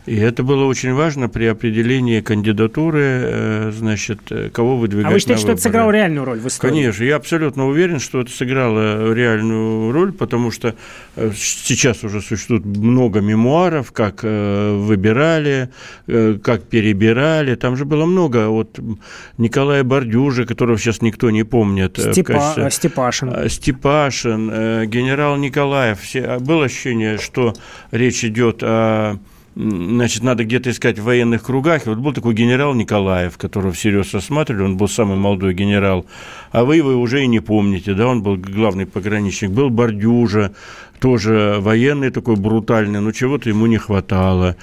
И 0.10 0.18
это 0.18 0.42
было 0.42 0.66
очень 0.66 0.96
важно 0.96 1.30
при 1.30 1.46
определении 1.46 2.20
кандидатуры, 2.22 3.04
э, 3.04 3.72
значит, 3.72 4.20
кого 4.52 4.76
выдвигать 4.76 5.12
А 5.12 5.14
вы 5.14 5.20
считаете, 5.20 5.44
что 5.44 5.52
это 5.52 5.62
сыграло 5.62 5.92
реальную 5.92 6.26
роль 6.26 6.40
в 6.40 6.48
истории? 6.48 6.72
Конечно, 6.72 7.04
я 7.04 7.16
абсолютно 7.16 7.68
уверен, 7.68 8.00
что 8.00 8.22
это 8.22 8.32
сыграло 8.32 9.14
реальную 9.14 9.92
роль, 9.92 10.12
потому 10.12 10.50
что 10.50 10.74
э, 11.16 11.32
сейчас 11.36 12.04
уже 12.04 12.22
существует 12.22 12.66
много 12.66 13.20
мемуаров, 13.22 13.92
как 13.92 14.22
э, 14.24 14.76
выбирали, 14.80 15.70
как 16.08 16.64
перебирали. 16.64 17.54
Там 17.54 17.78
же 17.78 17.86
было 17.86 18.08
много. 18.08 18.48
Вот 18.48 18.80
Николая 19.38 19.84
Бордюжа, 19.84 20.46
которого 20.46 20.80
сейчас 20.80 21.04
никто 21.04 21.30
не 21.30 21.44
помнит. 21.44 22.00
Степа, 22.00 22.34
качестве... 22.34 22.72
Степашин. 22.72 23.48
Степашин, 23.48 24.48
генерал 24.90 25.38
Николаев. 25.38 26.00
Было 26.40 26.66
ощущение, 26.66 27.20
что 27.20 27.54
речь 27.92 28.24
идет 28.26 28.64
о 28.64 29.20
значит, 29.60 30.24
надо 30.24 30.46
где-то 30.46 30.72
искать 30.72 31.00
в 31.00 31.04
военных 31.04 31.44
кругах. 31.44 31.86
И 31.86 31.90
вот 31.90 31.98
был 32.00 32.14
такой 32.14 32.34
генерал 32.34 32.74
Николаев, 32.74 33.38
которого 33.38 33.74
всерьез 33.74 34.14
рассматривали, 34.14 34.64
он 34.64 34.78
был 34.78 34.88
самый 34.88 35.18
молодой 35.18 35.54
генерал, 35.54 36.06
а 36.52 36.64
вы 36.64 36.78
его 36.78 36.92
уже 36.92 37.24
и 37.24 37.28
не 37.28 37.42
помните, 37.42 37.94
да, 37.94 38.08
он 38.08 38.24
был 38.24 38.38
главный 38.38 38.86
пограничник. 38.86 39.52
Был 39.52 39.70
Бордюжа, 39.70 40.54
тоже 41.00 41.58
военный 41.60 42.10
такой 42.12 42.36
брутальный, 42.36 43.00
но 43.00 43.12
чего-то 43.12 43.50
ему 43.50 43.66
не 43.68 43.78
хватало. 43.78 44.56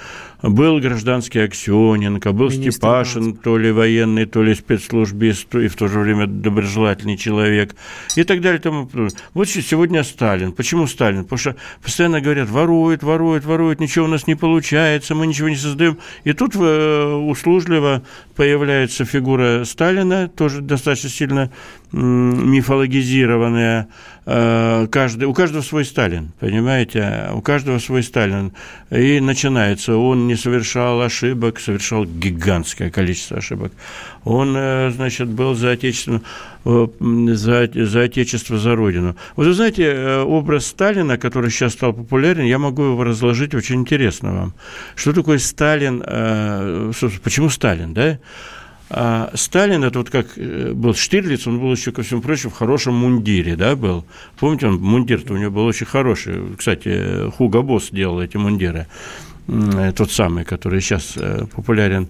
Был 0.43 0.79
гражданский 0.79 1.39
Аксененко, 1.39 2.31
был 2.31 2.49
Министр 2.49 2.71
Степашин, 2.71 3.35
то 3.35 3.57
ли 3.57 3.71
военный, 3.71 4.27
то 4.27 4.43
ли 4.43 4.53
спецслужбист, 4.53 5.55
и 5.55 5.67
в 5.67 5.75
то 5.75 5.87
же 5.87 5.99
время 5.99 6.27
доброжелательный 6.27 7.17
человек, 7.17 7.75
и 8.15 8.23
так 8.23 8.41
далее. 8.41 8.59
Тому. 8.59 8.87
Вот 9.33 9.49
сегодня 9.49 10.03
Сталин. 10.03 10.51
Почему 10.51 10.85
Сталин? 10.85 11.23
Потому 11.23 11.39
что 11.39 11.55
постоянно 11.81 12.21
говорят, 12.21 12.49
ворует, 12.49 13.01
ворует, 13.01 13.45
ворует, 13.45 13.79
ничего 13.79 14.05
у 14.05 14.09
нас 14.09 14.27
не 14.27 14.35
получается, 14.35 15.15
мы 15.15 15.25
ничего 15.25 15.49
не 15.49 15.55
создаем. 15.55 15.97
И 16.23 16.33
тут 16.33 16.55
э, 16.55 17.13
услужливо 17.13 18.03
появляется 18.35 19.05
фигура 19.05 19.63
Сталина, 19.65 20.27
тоже 20.27 20.61
достаточно 20.61 21.09
сильно 21.09 21.49
мифологизированная. 21.91 23.87
Э, 24.29 24.87
каждый, 24.91 25.23
у 25.23 25.33
каждого 25.33 25.61
свой 25.61 25.85
Сталин, 25.85 26.33
понимаете? 26.41 27.29
У 27.33 27.39
каждого 27.41 27.79
свой 27.79 28.03
Сталин. 28.03 28.51
И 28.91 29.21
начинается, 29.21 29.95
он 29.95 30.27
не 30.27 30.35
совершал 30.35 31.01
ошибок, 31.01 31.61
совершал 31.61 32.03
гигантское 32.03 32.89
количество 32.89 33.37
ошибок. 33.37 33.71
Он, 34.25 34.53
э, 34.57 34.91
значит, 34.91 35.29
был 35.29 35.55
за 35.55 35.71
отечество, 35.71 36.21
э, 36.65 36.87
за, 36.99 37.69
за 37.73 38.01
отечество, 38.01 38.57
за 38.57 38.75
родину. 38.75 39.15
Вот 39.37 39.47
вы 39.47 39.53
знаете, 39.53 40.17
образ 40.17 40.65
Сталина, 40.65 41.17
который 41.17 41.49
сейчас 41.49 41.71
стал 41.71 41.93
популярен, 41.93 42.43
я 42.43 42.59
могу 42.59 42.83
его 42.83 43.05
разложить 43.05 43.55
очень 43.55 43.75
интересно 43.75 44.33
вам. 44.33 44.53
Что 44.95 45.13
такое 45.13 45.37
Сталин, 45.37 46.01
почему 47.23 47.49
Сталин, 47.49 47.93
да? 47.93 48.19
А 48.89 49.31
Сталин, 49.33 49.83
это 49.83 49.99
вот 49.99 50.09
как 50.09 50.37
э, 50.37 50.71
был 50.73 50.93
Штирлиц, 50.93 51.45
он 51.47 51.59
был 51.59 51.71
еще, 51.71 51.91
ко 51.91 52.03
всему 52.03 52.21
прочему, 52.21 52.51
в 52.51 52.55
хорошем 52.55 52.95
мундире, 52.95 53.55
да, 53.55 53.75
был. 53.75 54.05
Помните, 54.39 54.67
он 54.67 54.75
мундир-то 54.79 55.33
у 55.33 55.37
него 55.37 55.51
был 55.51 55.65
очень 55.65 55.85
хороший. 55.85 56.55
Кстати, 56.57 57.29
Хуга 57.31 57.61
Босс 57.61 57.89
делал 57.91 58.21
эти 58.21 58.37
мундиры. 58.37 58.87
тот 59.95 60.11
самый, 60.11 60.45
который 60.45 60.79
сейчас 60.81 61.17
популярен. 61.55 62.07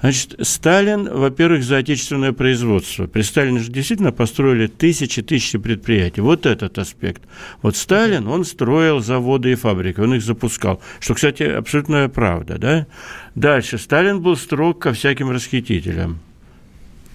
Значит, 0.00 0.36
Сталин, 0.42 1.08
во-первых, 1.12 1.64
за 1.64 1.78
отечественное 1.78 2.32
производство. 2.32 3.06
При 3.06 3.22
Сталине 3.22 3.58
же 3.58 3.72
действительно 3.72 4.12
построили 4.12 4.68
тысячи-тысячи 4.68 5.58
предприятий. 5.58 6.20
Вот 6.20 6.46
этот 6.46 6.78
аспект. 6.78 7.22
Вот 7.62 7.76
Сталин, 7.76 8.28
он 8.28 8.44
строил 8.44 9.00
заводы 9.00 9.52
и 9.52 9.54
фабрики, 9.56 9.98
он 9.98 10.14
их 10.14 10.22
запускал. 10.22 10.80
Что, 11.00 11.14
кстати, 11.14 11.42
абсолютная 11.42 12.08
правда, 12.08 12.58
да? 12.58 12.86
Дальше. 13.34 13.78
Сталин 13.78 14.20
был 14.20 14.36
строг 14.36 14.78
ко 14.78 14.92
всяким 14.92 15.30
расхитителям. 15.30 16.20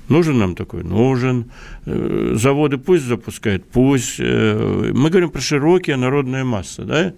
Нужен 0.09 0.37
нам 0.37 0.55
такой? 0.55 0.83
Нужен. 0.83 1.51
Э, 1.85 2.33
заводы 2.35 2.77
пусть 2.77 3.05
запускают? 3.05 3.63
Пусть. 3.65 4.15
Э, 4.19 4.91
мы 4.93 5.09
говорим 5.09 5.29
про 5.29 5.39
широкие 5.39 5.95
народные 5.95 6.43
массы, 6.43 6.83
да? 6.83 7.13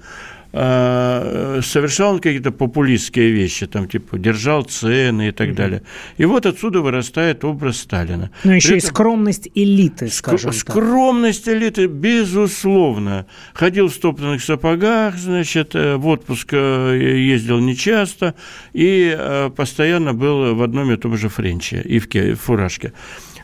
А, 0.57 1.59
совершал 1.61 2.13
он 2.13 2.19
какие-то 2.19 2.51
популистские 2.51 3.31
вещи, 3.31 3.67
там, 3.67 3.89
типа, 3.89 4.17
держал 4.17 4.63
цены 4.63 5.27
и 5.27 5.31
так 5.31 5.49
угу. 5.49 5.55
далее. 5.57 5.81
И 6.15 6.23
вот 6.23 6.45
отсюда 6.45 6.79
вырастает 6.79 7.43
образ 7.43 7.79
Сталина. 7.79 8.31
Но 8.45 8.53
еще 8.53 8.69
При 8.69 8.77
и 8.77 8.79
скромность 8.79 9.49
элиты, 9.53 10.07
скажем 10.07 10.51
ск- 10.51 10.65
так. 10.65 10.75
Скромность 10.75 11.49
элиты, 11.49 11.87
безусловно. 11.87 13.25
Ходил 13.53 13.89
в 13.89 13.93
стоптанных 13.93 14.41
сапогах, 14.41 15.17
значит, 15.17 15.75
э, 15.75 15.97
в 15.97 16.07
отпуск 16.07 16.53
ездил 16.53 17.59
нечасто 17.59 18.33
и 18.71 19.49
постоянно 19.57 20.13
был 20.13 20.55
в 20.55 20.63
одном 20.63 20.89
и 20.89 20.95
том 20.95 21.17
же 21.17 21.27
френче 21.27 21.81
и 21.81 21.99
в 21.99 22.35
фуражке. 22.35 22.93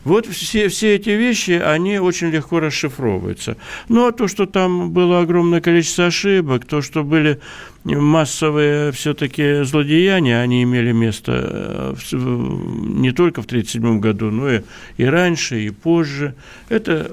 Вот 0.04 0.26
все, 0.26 0.68
все 0.68 0.96
эти 0.96 1.10
вещи, 1.10 1.52
они 1.52 1.98
очень 1.98 2.30
легко 2.30 2.58
расшифровываются. 2.58 3.56
Ну, 3.88 4.06
а 4.06 4.12
то, 4.12 4.26
что 4.26 4.46
там 4.46 4.90
было 4.90 5.20
огромное 5.20 5.60
количество 5.60 6.06
ошибок, 6.06 6.64
то, 6.64 6.82
что 6.82 7.04
были 7.04 7.40
массовые 7.84 8.90
все-таки 8.92 9.62
злодеяния, 9.62 10.40
они 10.40 10.62
имели 10.64 10.92
место 10.92 11.94
э, 12.12 12.16
не 12.16 13.12
только 13.12 13.42
в 13.42 13.46
1937 13.46 14.00
году, 14.00 14.30
но 14.30 14.50
и, 14.50 14.62
и 14.96 15.04
раньше, 15.04 15.60
и 15.60 15.70
позже. 15.70 16.34
Это 16.68 17.10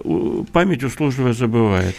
память 0.52 0.84
услужливо 0.84 1.34
забывает. 1.34 1.96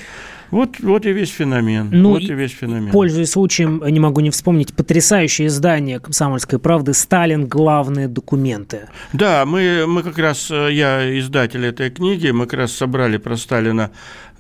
Вот, 0.51 0.81
вот 0.81 1.07
и 1.07 1.13
весь 1.13 1.31
феномен. 1.31 1.89
Ну, 1.93 2.11
вот 2.11 2.23
и 2.23 2.35
весь 2.35 2.53
феномен. 2.53 2.91
Пользуясь 2.91 3.31
случаем, 3.31 3.83
не 3.87 4.01
могу 4.01 4.21
не 4.21 4.31
вспомнить 4.31 4.75
потрясающее 4.75 5.49
издание 5.49 6.01
«Комсомольской 6.01 6.59
правды» 6.59 6.93
«Сталин. 6.95 7.47
Главные 7.47 8.09
документы». 8.09 8.89
Да, 9.13 9.45
мы, 9.47 9.85
мы 9.87 10.03
как 10.03 10.19
раз, 10.19 10.51
э, 10.51 10.69
я 10.73 11.19
издатель 11.19 11.65
этой 11.65 11.91
книги, 11.91 12.31
мы 12.31 12.47
как 12.47 12.61
раз 12.61 12.73
собрали 12.73 13.17
про 13.17 13.37
Сталина 13.37 13.91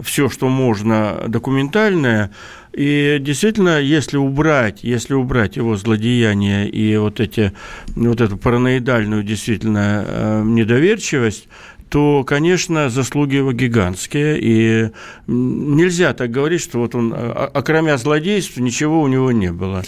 все, 0.00 0.28
что 0.28 0.48
можно 0.48 1.24
документальное, 1.28 2.30
и 2.72 3.18
действительно, 3.20 3.80
если 3.80 4.16
убрать, 4.16 4.84
если 4.84 5.14
убрать 5.14 5.56
его 5.56 5.76
злодеяния 5.76 6.66
и 6.66 6.96
вот 6.96 7.18
эти, 7.18 7.52
вот 7.96 8.20
эту 8.20 8.36
параноидальную 8.36 9.24
действительно 9.24 10.04
э, 10.06 10.42
недоверчивость, 10.44 11.48
то, 11.90 12.24
конечно, 12.24 12.88
заслуги 12.88 13.34
его 13.36 13.52
гигантские, 13.52 14.38
и 14.40 14.90
нельзя 15.26 16.14
так 16.14 16.30
говорить, 16.30 16.62
что 16.62 16.78
вот 16.78 16.94
он, 16.94 17.12
окромя 17.12 17.98
злодейств, 17.98 18.56
ничего 18.58 19.02
у 19.02 19.08
него 19.08 19.32
не 19.32 19.52
было. 19.52 19.82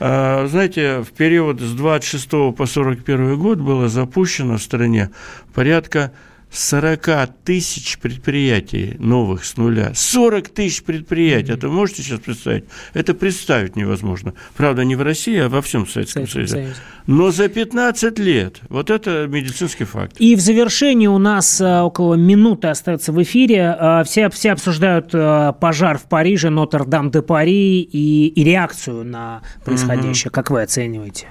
А, 0.00 0.46
знаете, 0.48 1.02
в 1.02 1.12
период 1.12 1.60
с 1.60 1.72
26 1.72 2.28
по 2.56 2.66
41 2.66 3.38
год 3.38 3.58
было 3.60 3.88
запущено 3.88 4.58
в 4.58 4.62
стране 4.62 5.10
порядка 5.54 6.12
40 6.50 7.28
тысяч 7.44 7.98
предприятий 7.98 8.96
новых 8.98 9.44
с 9.44 9.56
нуля. 9.56 9.92
40 9.94 10.48
тысяч 10.48 10.82
предприятий. 10.82 11.52
Это 11.52 11.68
можете 11.68 12.02
сейчас 12.02 12.20
представить? 12.20 12.64
Это 12.94 13.14
представить 13.14 13.76
невозможно. 13.76 14.34
Правда, 14.56 14.84
не 14.84 14.96
в 14.96 15.02
России, 15.02 15.38
а 15.38 15.48
во 15.48 15.60
всем 15.60 15.86
Советском, 15.86 16.26
Союзе. 16.26 16.52
Союзе. 16.52 16.74
Но 17.06 17.30
за 17.30 17.48
15 17.48 18.18
лет. 18.18 18.60
Вот 18.68 18.90
это 18.90 19.26
медицинский 19.28 19.84
факт. 19.84 20.16
И 20.18 20.34
в 20.34 20.40
завершении 20.40 21.06
у 21.06 21.18
нас 21.18 21.60
а, 21.60 21.84
около 21.84 22.14
минуты 22.14 22.68
остается 22.68 23.12
в 23.12 23.22
эфире. 23.22 23.76
А, 23.78 24.04
все, 24.04 24.30
все 24.30 24.52
обсуждают 24.52 25.10
а, 25.12 25.52
пожар 25.52 25.98
в 25.98 26.04
Париже, 26.04 26.48
Нотр-Дам-де-Пари 26.48 27.80
и, 27.80 28.28
и 28.28 28.44
реакцию 28.44 29.04
на 29.04 29.42
происходящее. 29.64 30.30
Mm-hmm. 30.30 30.34
Как 30.34 30.50
вы 30.50 30.62
оцениваете? 30.62 31.28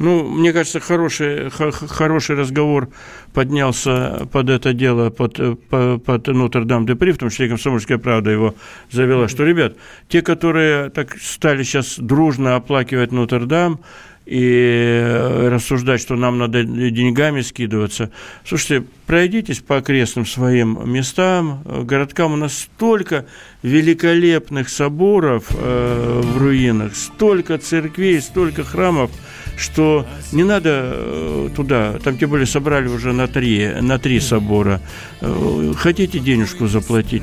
Ну, 0.00 0.26
мне 0.26 0.54
кажется, 0.54 0.80
хороший, 0.80 1.50
хороший 1.50 2.34
разговор 2.34 2.88
поднялся 3.34 4.26
под 4.32 4.48
это 4.48 4.72
дело, 4.72 5.10
под, 5.10 5.38
под, 5.68 6.02
под 6.02 6.26
Нотр-Дам-де-При, 6.26 7.12
в 7.12 7.18
том 7.18 7.28
числе 7.28 7.50
«Комсомольская 7.50 7.98
правда» 7.98 8.30
его 8.30 8.54
завела, 8.90 9.28
что, 9.28 9.44
ребят, 9.44 9.76
те, 10.08 10.22
которые 10.22 10.88
так 10.88 11.18
стали 11.20 11.64
сейчас 11.64 11.98
дружно 11.98 12.56
оплакивать 12.56 13.12
Нотр-Дам, 13.12 13.80
и 14.24 15.02
рассуждать, 15.50 16.00
что 16.00 16.14
нам 16.14 16.38
надо 16.38 16.62
деньгами 16.62 17.40
скидываться. 17.40 18.10
Слушайте, 18.44 18.86
пройдитесь 19.06 19.58
по 19.58 19.78
окрестным 19.78 20.24
своим 20.24 20.78
местам, 20.90 21.62
городкам 21.64 22.34
у 22.34 22.36
нас 22.36 22.56
столько 22.56 23.26
великолепных 23.62 24.68
соборов 24.68 25.46
э, 25.50 26.20
в 26.22 26.38
руинах, 26.38 26.94
столько 26.94 27.58
церквей, 27.58 28.20
столько 28.22 28.62
храмов– 28.62 29.10
что 29.60 30.06
не 30.32 30.42
надо 30.42 30.70
э, 30.72 31.48
туда, 31.54 31.98
там 32.02 32.16
тем 32.16 32.30
более 32.30 32.46
собрали 32.46 32.88
уже 32.88 33.12
на 33.12 33.28
три, 33.28 33.68
на 33.80 33.98
три 33.98 34.18
собора. 34.20 34.80
Э, 35.20 35.72
хотите 35.76 36.18
денежку 36.18 36.66
заплатить, 36.66 37.22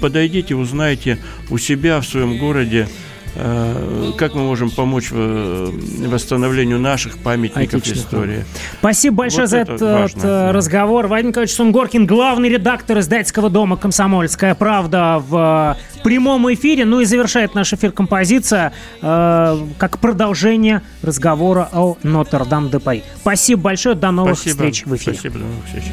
подойдите, 0.00 0.54
узнайте 0.54 1.18
у 1.50 1.58
себя 1.58 2.00
в 2.00 2.06
своем 2.06 2.38
городе, 2.38 2.88
как 3.34 4.34
мы 4.34 4.42
можем 4.42 4.70
помочь 4.70 5.10
в 5.10 5.72
восстановлению 6.08 6.78
наших 6.78 7.18
памятников 7.18 7.80
Отлично. 7.80 8.00
истории. 8.00 8.44
Спасибо 8.78 9.16
большое 9.16 9.42
вот 9.42 9.50
за 9.50 9.56
этот 9.58 9.80
важно. 9.80 10.26
Э, 10.26 10.50
разговор. 10.52 11.06
Вадим 11.06 11.28
Николаевич 11.28 11.54
Сунгоркин, 11.56 12.06
главный 12.06 12.48
редактор 12.48 12.98
издательского 12.98 13.50
дома 13.50 13.76
«Комсомольская 13.76 14.54
правда» 14.54 15.22
в 15.26 15.76
прямом 16.02 16.52
эфире. 16.52 16.84
Ну 16.84 17.00
и 17.00 17.04
завершает 17.04 17.54
наш 17.54 17.72
эфир 17.72 17.92
композиция 17.92 18.72
э, 19.02 19.58
как 19.78 19.98
продолжение 19.98 20.82
разговора 21.02 21.68
о 21.72 21.96
Нотр-Дам-де-Пари. 22.02 23.02
Спасибо 23.20 23.62
большое. 23.62 23.94
До 23.94 24.10
новых 24.10 24.36
Спасибо. 24.36 24.54
встреч 24.54 24.86
в 24.86 24.94
эфире. 24.96 25.14
Спасибо. 25.14 25.38
До 25.38 25.44
новых 25.44 25.64
встреч. 25.66 25.84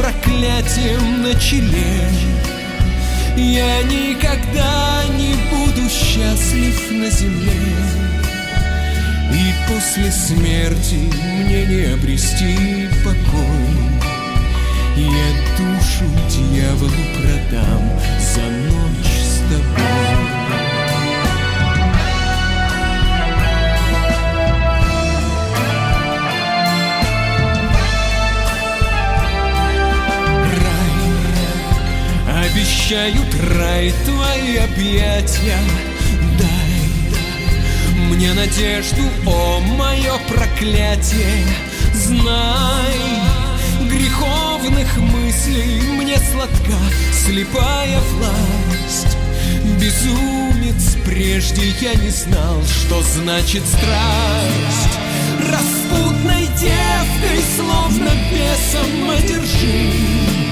Проклятием 0.00 1.22
на 1.22 1.34
челе. 1.34 2.08
Я 3.36 3.82
никогда 3.82 5.04
не 5.18 5.34
буду 5.50 5.88
счастлив 5.90 6.90
на 6.90 7.10
земле. 7.10 7.52
И 9.30 9.52
после 9.68 10.10
смерти 10.10 11.12
мне 11.38 11.66
не 11.66 11.92
обрести 11.92 12.88
покой. 13.04 13.76
Я 14.96 15.56
душу 15.58 16.04
дьяволу 16.30 16.90
продам 17.16 18.00
обещают 32.60 33.34
рай 33.56 33.92
твои 34.04 34.56
объятия 34.56 35.58
Дай 36.38 38.06
мне 38.08 38.34
надежду, 38.34 39.02
о 39.26 39.60
мое 39.60 40.12
проклятие. 40.28 41.46
Знай, 41.94 42.96
греховных 43.88 44.94
мыслей 44.98 45.80
мне 45.92 46.18
сладка 46.18 46.76
слепая 47.12 47.98
власть. 48.12 49.16
Безумец, 49.80 50.96
прежде 51.06 51.62
я 51.80 51.94
не 51.94 52.10
знал, 52.10 52.62
что 52.64 53.00
значит 53.02 53.62
страсть. 53.64 54.98
Распутной 55.50 56.46
девкой, 56.58 57.42
словно 57.56 58.10
бесом 58.30 59.10
одержим 59.10 60.49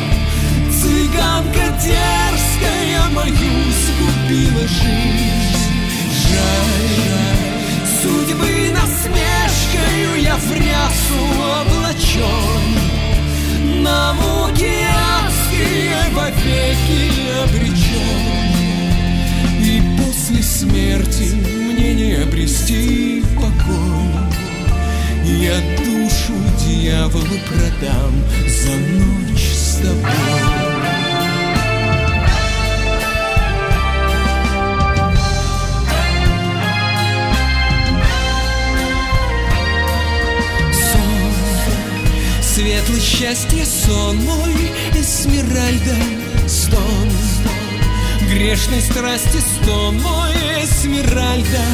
Цыганка 1.08 1.66
дерзкая 1.82 3.08
мою 3.12 3.54
сгубила 3.72 4.66
жизнь. 4.68 5.72
Жаль, 6.28 7.06
судьбы 8.02 8.52
насмешкою 8.72 10.10
я 10.22 10.36
в 10.36 10.52
рясу 10.52 11.20
облачен 11.60 12.68
На 13.82 14.12
муки 14.14 14.74
адские 15.24 16.00
вовеки 16.12 17.02
обречен 17.42 18.52
И 19.62 19.82
после 19.98 20.42
смерти 20.42 21.28
мне 21.34 21.94
не 21.94 22.14
обрести 22.22 23.22
покой. 23.36 24.28
Я 25.24 25.58
душу 25.78 26.34
дьяволу 26.66 27.38
продам 27.48 28.12
за 28.46 28.72
ночь 28.72 29.52
с 29.54 29.76
тобой 29.76 30.67
Светлый 42.78 43.00
счастье 43.00 43.66
сон 43.66 44.18
мой 44.18 44.54
Эсмеральда 44.94 45.96
стон. 46.46 47.10
Грешной 48.30 48.80
страсти 48.80 49.38
стон 49.38 50.00
мой 50.00 50.32
Эсмеральда 50.62 51.64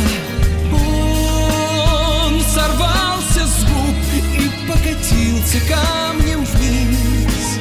Он. 0.72 2.40
Сорвался 2.40 3.46
с 3.46 3.64
губ 3.64 3.96
И 4.38 4.50
покатился 4.66 5.60
камнем 5.68 6.42
вниз. 6.42 7.58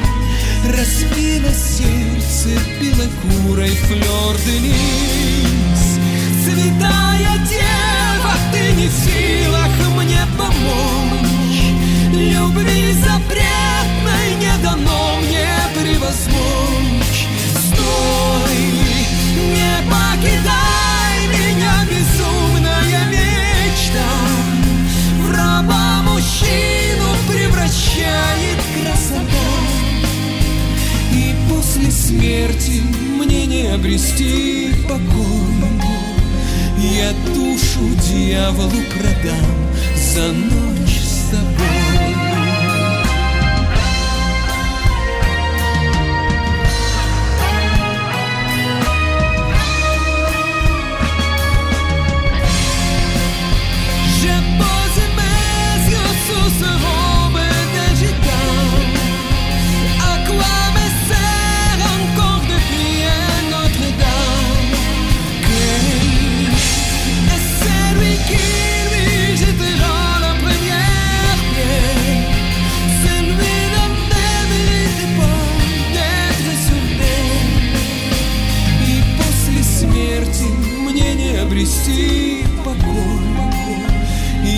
Разбило 0.65 1.51
сердце 1.53 2.57
белокурой 2.79 3.75
флёр 3.75 4.37
де 4.45 4.57
лис 4.59 5.99
Святая 6.45 7.37
дева, 7.49 8.35
ты 8.53 8.71
не 8.81 8.87
в 8.87 8.93
силах 8.93 9.69
мне 9.97 10.25
помочь 10.37 11.42
Любви 12.13 12.93
запретной 12.93 14.35
не 14.39 14.63
дано 14.63 15.17
мне 15.17 15.49
превозмочь. 15.73 17.27
Стой, 17.55 18.57
не 19.35 19.73
покидай 19.89 21.27
меня, 21.27 21.87
безумная 21.89 23.05
мечта. 23.07 24.11
В 25.23 25.31
раба 25.31 26.03
мужчину 26.03 27.15
превращает 27.27 28.59
красота. 28.75 29.49
И 31.11 31.33
после 31.49 31.89
смерти 31.89 32.83
мне 33.17 33.47
не 33.47 33.67
обрести 33.73 34.71
покой. 34.87 35.33
Я 36.77 37.11
душу 37.33 37.79
дьяволу 38.07 38.83
продам 38.99 39.73
за 39.95 40.31
ночь 40.31 40.99
с 41.01 41.31
тобой 41.31 41.92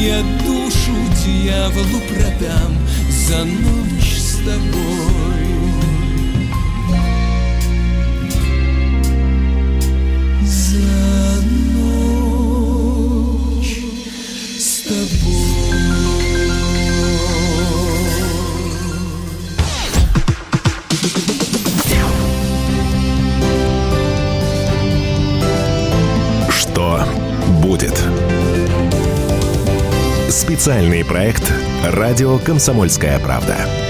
Я 0.05 0.21
душу 0.21 0.91
дьяволу 1.25 1.99
продам 2.07 2.77
за 3.09 3.43
ночь 3.43 4.19
с 4.19 4.35
тобой 4.45 5.34
Специальный 30.65 31.05
проект 31.05 31.53
«Радио 31.83 32.39
Комсомольская 32.39 33.19
правда». 33.19 33.84